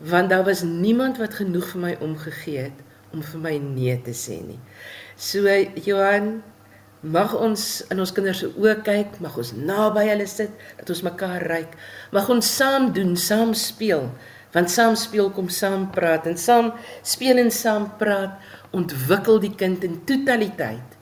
want 0.00 0.30
daar 0.30 0.44
was 0.44 0.62
niemand 0.62 1.18
wat 1.18 1.34
genoeg 1.34 1.66
vir 1.68 1.80
my 1.80 1.96
omgegee 2.00 2.62
het 2.70 2.78
om 3.12 3.22
vir 3.22 3.40
my 3.40 3.56
nee 3.58 4.00
te 4.02 4.14
sê 4.14 4.40
nie. 4.46 4.60
So 5.16 5.44
Johan, 5.84 6.42
Mag 7.00 7.32
ons 7.32 7.62
in 7.88 8.00
ons 8.02 8.10
kinders 8.12 8.42
se 8.42 8.48
oë 8.60 8.74
kyk, 8.84 9.14
mag 9.24 9.36
ons 9.40 9.54
naby 9.56 10.02
hulle 10.04 10.26
sit, 10.28 10.52
dat 10.76 10.90
ons 10.92 11.00
mekaar 11.06 11.46
ryk. 11.48 11.72
Mag 12.12 12.28
ons 12.28 12.44
saam 12.44 12.90
doen, 12.92 13.14
saam 13.16 13.54
speel, 13.56 14.10
want 14.52 14.68
saam 14.68 14.98
speel 15.00 15.30
kom 15.32 15.48
saam 15.48 15.86
praat 15.94 16.28
en 16.28 16.36
saam 16.36 16.68
speel 17.00 17.40
en 17.40 17.48
saam 17.54 17.86
praat 17.96 18.36
ontwikkel 18.76 19.40
die 19.40 19.54
kind 19.56 19.86
in 19.86 19.96
totaliteit. 20.04 20.98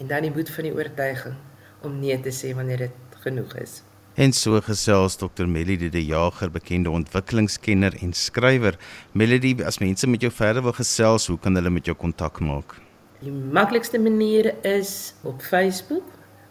En 0.00 0.08
dan 0.08 0.24
die 0.24 0.32
moed 0.32 0.48
van 0.48 0.64
die 0.64 0.72
oortuiging 0.72 1.36
om 1.84 2.00
nee 2.00 2.16
te 2.24 2.32
sê 2.32 2.54
wanneer 2.56 2.86
dit 2.86 3.20
genoeg 3.26 3.52
is. 3.60 3.82
En 4.16 4.32
so 4.32 4.56
gesels 4.64 5.18
Dr. 5.20 5.44
Melody 5.44 5.90
de 5.90 6.06
Jager, 6.06 6.48
bekende 6.48 6.88
ontwikkelingskenner 6.94 7.98
en 8.00 8.16
skrywer. 8.16 8.78
Melody, 9.12 9.58
as 9.60 9.82
mense 9.82 10.08
met 10.08 10.24
jou 10.24 10.32
verder 10.32 10.64
wil 10.64 10.72
gesels, 10.72 11.28
hoe 11.28 11.36
kan 11.36 11.60
hulle 11.60 11.74
met 11.74 11.84
jou 11.84 11.98
kontak 11.98 12.40
maak? 12.40 12.78
Die 13.24 13.32
maklikste 13.32 13.98
manier 13.98 14.64
is 14.64 15.14
op 15.24 15.42
Facebook 15.42 16.02